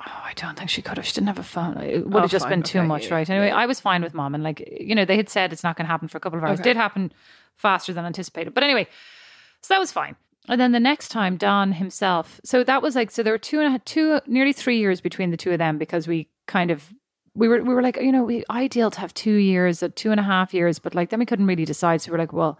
[0.00, 1.06] Oh, I don't think she could have.
[1.06, 1.76] She didn't have a phone.
[1.78, 2.52] It would Oh, have just fine.
[2.52, 3.28] been too Okay, much, right?
[3.28, 5.76] Anyway, I was fine with mom, and like you know, they had said it's not
[5.76, 6.60] going to happen for a couple of hours.
[6.60, 6.70] Okay.
[6.70, 7.12] It did happen
[7.56, 8.86] faster than anticipated, but anyway,
[9.62, 10.16] so that was fine.
[10.48, 12.40] And then the next time, Don himself.
[12.44, 15.36] So that was like so there were two and two, nearly three years between the
[15.36, 16.92] two of them because we kind of
[17.36, 20.10] we were we were like you know we ideal to have two years, uh, two
[20.10, 22.00] and a half years, but like then we couldn't really decide.
[22.00, 22.58] So we are like, well,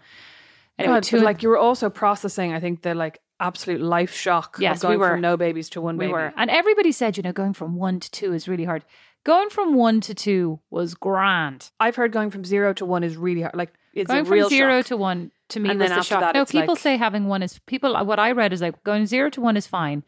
[0.79, 4.57] anyway, God, two like you were also processing, I think the like absolute life shock
[4.59, 5.11] Yes, of going we were.
[5.11, 6.13] from no babies to one We baby.
[6.13, 6.33] were.
[6.37, 8.83] And everybody said, you know, going from one to two is really hard.
[9.23, 11.69] Going from one to two was grand.
[11.79, 13.55] I've heard going from zero to one is really hard.
[13.55, 14.85] Like it's going from zero shock.
[14.87, 16.21] to one to me And was then the after shock.
[16.21, 17.93] that, no, people like- say having one is people.
[18.05, 20.03] What I read is like going zero to one is fine,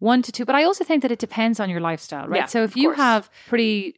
[0.00, 0.44] one to two.
[0.44, 2.40] But I also think that it depends on your lifestyle, right?
[2.40, 2.96] Yeah, so if you course.
[2.98, 3.96] have pretty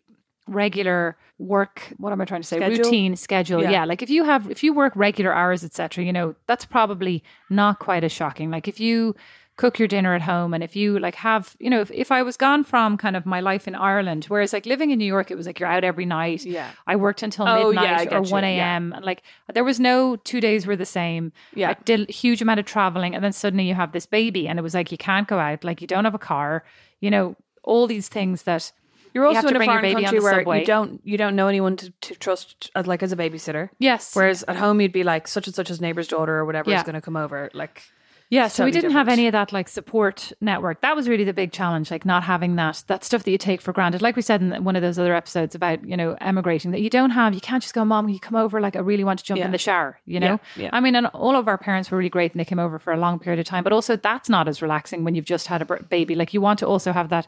[0.49, 2.57] regular work, what am I trying to say?
[2.57, 2.85] Schedule?
[2.85, 3.63] Routine schedule.
[3.63, 3.71] Yeah.
[3.71, 3.85] Yeah.
[3.85, 6.05] like if you have if you work regular hours, etc.
[6.05, 8.51] You know that's probably not quite as shocking.
[8.51, 9.15] Like if you
[9.57, 12.23] cook your dinner at home and if you like have you know if, if i
[12.23, 15.33] was gone from kind of my life in ireland whereas like living in new york
[15.33, 16.71] it was like you're out every night Yeah.
[16.87, 18.33] i worked until Oh, yeah, midnight or get you.
[18.35, 18.51] 1 Yeah.
[18.51, 21.71] a.m and like there was no two days were the same Yeah.
[21.71, 24.61] i did a huge amount of traveling and then suddenly you have this baby and
[24.61, 26.63] it was like you can't go out like you don't have a car
[27.01, 27.35] you know
[27.65, 28.71] all these things that
[29.15, 30.61] You're also to in a foreign baby country where subway.
[30.61, 33.71] you don't you don't know anyone to, to trust as like as a babysitter.
[33.79, 34.15] Yes.
[34.15, 36.79] Whereas at home you'd be like such and such as neighbor's daughter or whatever Yeah.
[36.79, 37.51] is going to come over.
[37.55, 37.83] Like
[38.31, 40.83] Yeah, so we didn't have any of that like support network.
[40.83, 43.63] That was really the big challenge, like not having that that stuff that you take
[43.63, 44.03] for granted.
[44.03, 46.91] Like we said in one of those other episodes about you know emigrating, that you
[46.91, 47.33] don't have.
[47.33, 48.61] You can't just go, mom, you come over.
[48.61, 49.47] Like I really want to jump Yeah.
[49.47, 49.99] in the shower.
[50.05, 50.71] You know, Yeah, yeah.
[50.75, 52.93] I mean, and all of our parents were really great, and they came over for
[52.93, 53.65] a long period of time.
[53.65, 56.15] But also, that's not as relaxing when you've just had a baby.
[56.15, 57.27] Like you want to also have that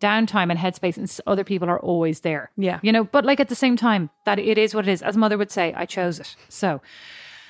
[0.00, 2.50] downtime and headspace, and other people are always there.
[2.56, 2.80] Yeah.
[2.82, 3.04] you know.
[3.04, 5.02] But like at the same time, that it is what it is.
[5.02, 6.36] As mother would say, I chose it.
[6.48, 6.80] So,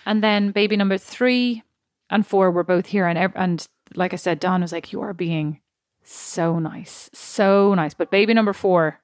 [0.05, 1.63] and then baby number three
[2.11, 5.13] and four were both here and and like I said, Don was like, "You are
[5.15, 5.61] being
[6.05, 9.01] so nice, so nice." But baby number four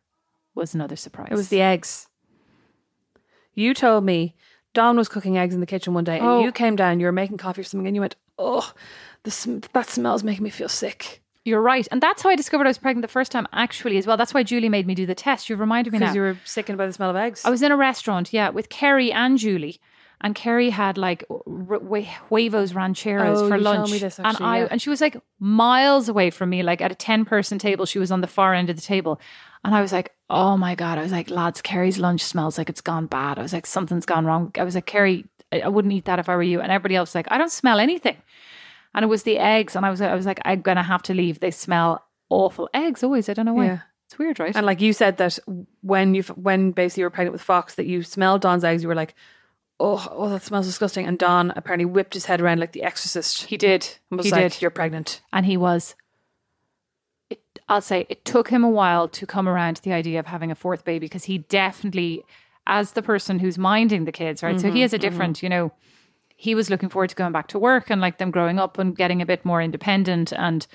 [0.55, 1.29] was another surprise.
[1.31, 2.09] it was the eggs.
[3.55, 4.35] You told me
[4.75, 6.43] Don was cooking eggs in the kitchen one day, and Oh.
[6.45, 7.01] you came down.
[7.01, 8.73] You were making coffee or something, and you went, "Oh,
[9.25, 12.67] the sm- that smells making me feel sick." You're right, and that's how I discovered
[12.67, 13.49] I was pregnant the first time.
[13.53, 15.49] Actually, as well, that's why Julie made me do the test.
[15.51, 16.07] You've reminded me now.
[16.07, 17.45] Because you were sickened by the smell of eggs.
[17.45, 19.81] I was in a restaurant, yeah, with Kerry and Julie.
[20.25, 21.81] And Kerry had like r-
[22.29, 24.69] huevos rancheros Oh, for lunch, this, and I yeah.
[24.71, 27.87] and she was like miles away from me, like at a ten person table.
[27.87, 29.21] She was on the far end of the table,
[29.65, 32.69] and I was like, "Oh my god!" I was like, "Lads, Kerry's lunch smells like
[32.71, 35.69] it's gone bad." I was like, "Something's gone wrong." I was like, "Kerry, I, I
[35.69, 37.81] wouldn't eat that if I were you." And everybody else was like, "I don't smell
[37.81, 38.17] anything,"
[38.95, 41.15] and it was the eggs, and I was I was like, "I'm gonna have to
[41.15, 41.41] leave.
[41.41, 43.67] They smell awful." Eggs always, I don't know why.
[43.67, 43.79] Yeah.
[44.07, 44.55] It's weird, right?
[44.55, 45.39] and like you said that
[45.81, 48.89] when you when basically you were pregnant with Fox, that you smelled Don's eggs, you
[48.89, 49.15] were like,
[49.81, 53.45] "Oh, oh, that smells disgusting." And Don apparently whipped his head around like the Exorcist.
[53.45, 53.89] he did.
[54.11, 54.63] and was he like, did.
[54.63, 55.95] "You're pregnant." and he was
[57.31, 60.27] it, i'll say it took him a while to come around to the idea of
[60.27, 62.25] having a fourth baby because he definitely
[62.67, 65.09] as the person who's minding the kids right so he mm-hmm, has a mm-hmm.
[65.09, 65.73] different you know
[66.47, 68.97] he was looking forward to going back to work and like them growing up and
[68.97, 70.67] getting a bit more independent and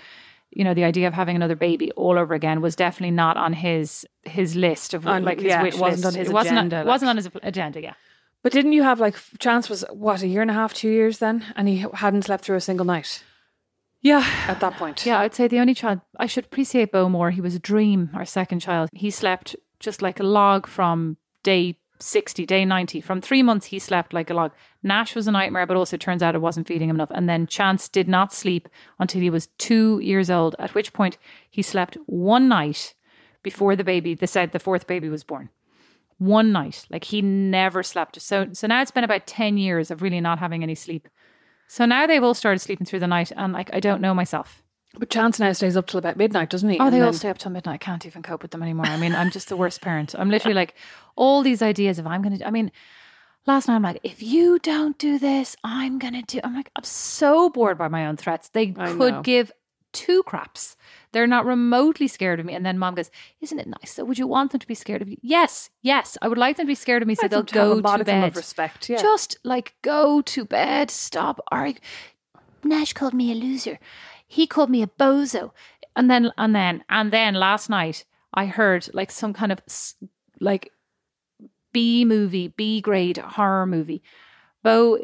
[0.58, 3.54] you know the idea of having another baby all over again was definitely not on
[3.54, 6.16] his his list of On- like his yeah, it wish wasn't list.
[6.16, 7.96] on his it wasn't agenda, on, like- wasn't on his agenda yeah
[8.44, 11.18] But didn't you have like Chance was what a year and a half, two years
[11.18, 13.24] then, and he hadn't slept through a single night
[14.02, 15.06] yeah at that point.
[15.06, 17.32] Yeah, I'd say the only child I should appreciate Bo more.
[17.32, 18.90] He was a dream, our second child.
[18.94, 23.02] He slept just like a log from day 60, day 90.
[23.02, 24.52] From three months, he slept like a log.
[24.84, 27.12] Nash was a nightmare, but also turns out it wasn't feeding him enough.
[27.12, 31.18] And then Chance did not sleep until he was two years old, at which point
[31.50, 32.94] he slept one night
[33.44, 35.50] before the baby, the said the fourth baby was born.
[36.18, 36.86] One night.
[36.90, 38.22] Like he never slept.
[38.22, 41.08] So so now it's been about 10 years of really not having any sleep.
[41.68, 44.64] So now they've all started sleeping through the night and like I don't know myself.
[44.98, 46.80] But Chance now stays up till about midnight, doesn't he?
[46.80, 47.74] Oh, And they all stay up till midnight.
[47.76, 48.86] I can't even cope with them anymore.
[48.88, 50.16] I mean, I'm just the worst parent.
[50.18, 50.74] I'm literally like
[51.16, 52.48] all these ideas of I'm going to.
[52.48, 52.72] I mean,
[53.46, 56.40] last night I'm like, if you don't do this, I'm going to do.
[56.44, 58.50] I'm like, I'm so bored by my own threats.
[58.50, 59.22] They I could know.
[59.22, 59.52] give
[59.94, 60.76] two craps.
[61.12, 62.54] They're not remotely scared of me.
[62.54, 63.10] And then mom goes,
[63.42, 63.96] "Isn't it nice?
[63.96, 64.06] though?
[64.06, 65.18] would you want them to be scared of you?
[65.22, 66.18] Yes, yes.
[66.22, 67.82] I would like them to be scared of me, so they'll love to have a
[67.84, 68.36] go to bed.
[68.36, 68.90] respect.
[68.90, 69.02] Yeah.
[69.02, 70.90] Just like go to bed.
[70.92, 71.80] Stop arguing.
[72.64, 73.80] Nash called me a loser.
[74.28, 75.52] He called me a bozo.
[75.96, 79.60] And then and then and then last night I heard like some kind of
[80.40, 80.72] like
[81.72, 84.02] B movie, B grade horror movie.
[84.64, 85.00] Bo,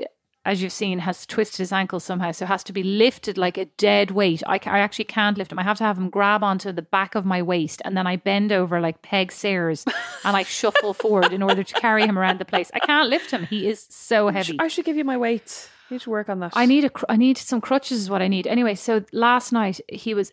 [0.45, 3.65] as you've seen, has twisted his ankle somehow, so has to be lifted like a
[3.65, 4.43] dead weight.
[4.45, 5.59] I, I actually can't lift him.
[5.59, 8.15] I have to have him grab onto the back of my waist, and then I
[8.17, 9.85] bend over like Peig Sayers,
[10.25, 12.71] and I shuffle forward in order to carry him around the place.
[12.73, 13.45] I can't lift him.
[13.45, 14.57] He is so heavy.
[14.59, 15.69] I should give you my weights.
[15.89, 16.53] You need to work on that.
[16.55, 18.47] I need a cr- I need some crutches is what I need.
[18.47, 20.31] Anyway, so last night he was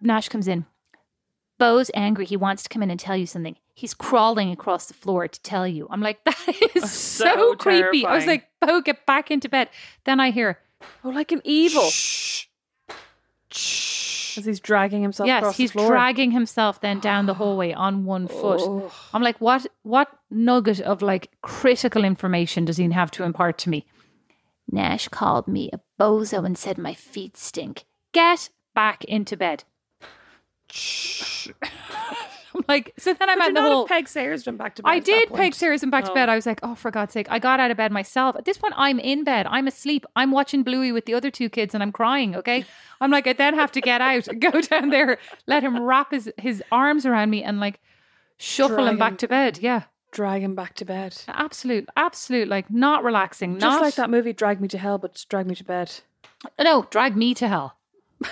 [0.00, 0.66] Nash comes in.
[1.58, 2.24] Bo's angry.
[2.24, 3.56] He wants to come in and tell you something.
[3.74, 5.86] He's crawling across the floor to tell you.
[5.90, 6.36] I'm like, that
[6.74, 8.04] is so, so creepy.
[8.04, 9.68] I was like, Bo, get back into bed.
[10.04, 10.58] Then I hear,
[11.04, 11.88] oh, like an evil.
[11.90, 12.46] Shh.
[14.38, 15.88] As he's dragging himself yes, across he's the floor.
[15.90, 18.60] dragging himself then down the hallway on one foot.
[18.62, 18.90] Oh.
[19.12, 23.68] I'm like, what what nugget of like critical information does he have to impart to
[23.68, 23.84] me?
[24.72, 27.84] Nash called me a bozo and said my feet stink.
[28.12, 29.64] Get back into bed.
[32.54, 33.88] I'm like, so then I'm Would at the not have whole.
[33.88, 34.88] Peig Sayers done back to bed.
[34.90, 35.40] I did point?
[35.40, 36.14] peg Sarah's and back to Oh.
[36.14, 36.28] bed.
[36.28, 37.26] I was like, oh, for God's sake.
[37.30, 38.36] I got out of bed myself.
[38.36, 39.46] At this point, I'm in bed.
[39.48, 40.04] I'm asleep.
[40.16, 42.64] I'm watching Bluey with the other two kids and I'm crying, okay?
[43.00, 46.32] I'm like, I then have to get out, go down there, let him wrap his,
[46.38, 47.80] his arms around me and like
[48.38, 49.16] shuffle Drag him back him.
[49.18, 49.58] to bed.
[49.60, 49.82] Yeah.
[50.12, 51.16] Drag him back to bed.
[51.26, 53.54] Absolute, absolute, like not relaxing.
[53.54, 55.90] Just not, like that movie, Drag Me to Hell, but Drag Me to Bed.
[56.60, 57.76] No, drag me to hell.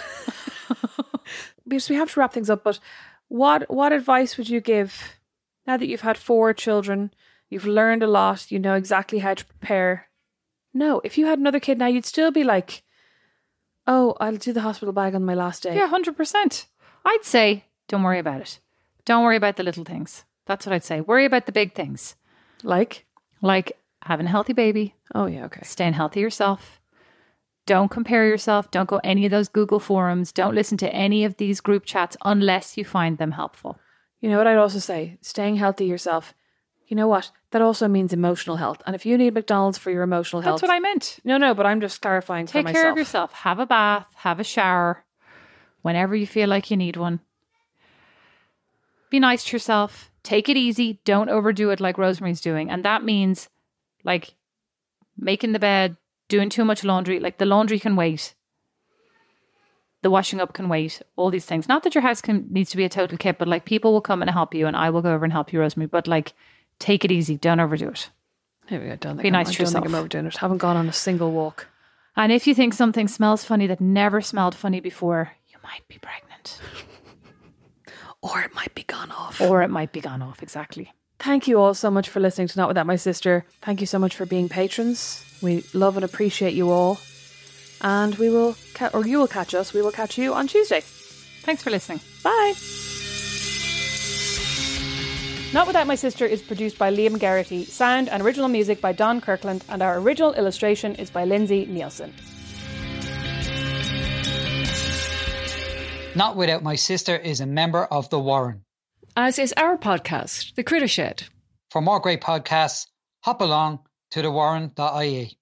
[1.71, 2.81] Because we have to wrap things up, but
[3.29, 5.21] what what advice would you give
[5.67, 7.13] now that you've had four children,
[7.49, 10.09] you've learned a lot, you know exactly how to prepare?
[10.75, 12.83] No, if you had another kid now, you'd still be like,
[13.87, 15.77] oh, I'll do the hospital bag on my last day.
[15.77, 16.67] Yeah, hundred percent.
[17.05, 18.59] I'd say don't worry about it.
[19.05, 20.25] Don't worry about the little things.
[20.47, 21.01] That's what I'd say.
[21.01, 22.17] Worry about the big things,
[22.63, 23.07] Like?
[23.43, 23.73] like
[24.03, 25.61] having a healthy baby, Oh, yeah, okay.
[25.63, 26.81] staying healthy yourself.
[27.67, 28.71] Don't compare yourself.
[28.71, 30.33] Don't go any of those Google forums.
[30.33, 33.79] Don't listen to any of these group chats unless you find them helpful.
[34.21, 35.19] You know what I'd also say?
[35.21, 36.35] Staying healthy yourself.
[36.89, 37.31] You know what?
[37.53, 38.83] That also means emotional health.
[38.87, 40.61] And if you need McDonald's for your emotional health.
[40.61, 41.21] That's what I meant.
[41.25, 42.83] No, no, but I'm just clarifying Take for myself.
[42.83, 43.33] care of yourself.
[43.33, 45.05] Have a bath, have a shower
[45.83, 47.21] whenever you feel like you need one.
[49.11, 50.10] Be nice to yourself.
[50.23, 51.01] Take it easy.
[51.05, 52.71] Don't overdo it like Rosemary's doing.
[52.71, 53.49] And that means
[54.05, 54.35] like
[55.17, 55.97] making the bed,
[56.29, 57.21] doing too much laundry.
[57.21, 58.35] Like the laundry can wait.
[60.03, 61.03] The washing up can wait.
[61.17, 61.69] All these things.
[61.69, 64.01] Not that your house can needs to be a total kit, but like people will
[64.01, 65.89] come and help you and I will go over and help you, Rosemary.
[65.89, 66.33] But like
[66.79, 67.37] take it easy.
[67.37, 68.11] Don't overdo it.
[68.67, 68.97] Here we go.
[68.97, 70.37] Don't think Be I'm, nice I to don't think I'm overdoing it.
[70.37, 71.67] Haven't gone on a single walk.
[72.17, 75.99] And if you think something smells funny that never smelled funny before, you might be
[75.99, 76.61] pregnant.
[78.23, 79.41] Or it might be gone off.
[79.41, 80.93] Or it might be gone off, exactly.
[81.19, 83.45] Thank you all so much for listening to Not Without My Sister.
[83.63, 85.25] Thank you so much for being patrons.
[85.43, 86.99] We love and appreciate you all.
[87.83, 89.73] And we will, ca- or you will catch us.
[89.73, 90.81] We will catch you on Tuesday.
[90.83, 92.01] Thanks for listening.
[92.23, 92.55] Bye.
[95.53, 99.21] Not Without My Sister is produced by Liam Geraghty, sound and original music by Don
[99.21, 102.13] Kirkland, and our original illustration is by Lindsay Neilson.
[106.17, 108.65] Not Without My Sister is a member of The Warren.
[109.17, 111.25] As is our podcast, The Critter Shed.
[111.71, 112.87] For more great podcasts,
[113.21, 113.81] hop along
[114.11, 115.39] to thewarren.ie.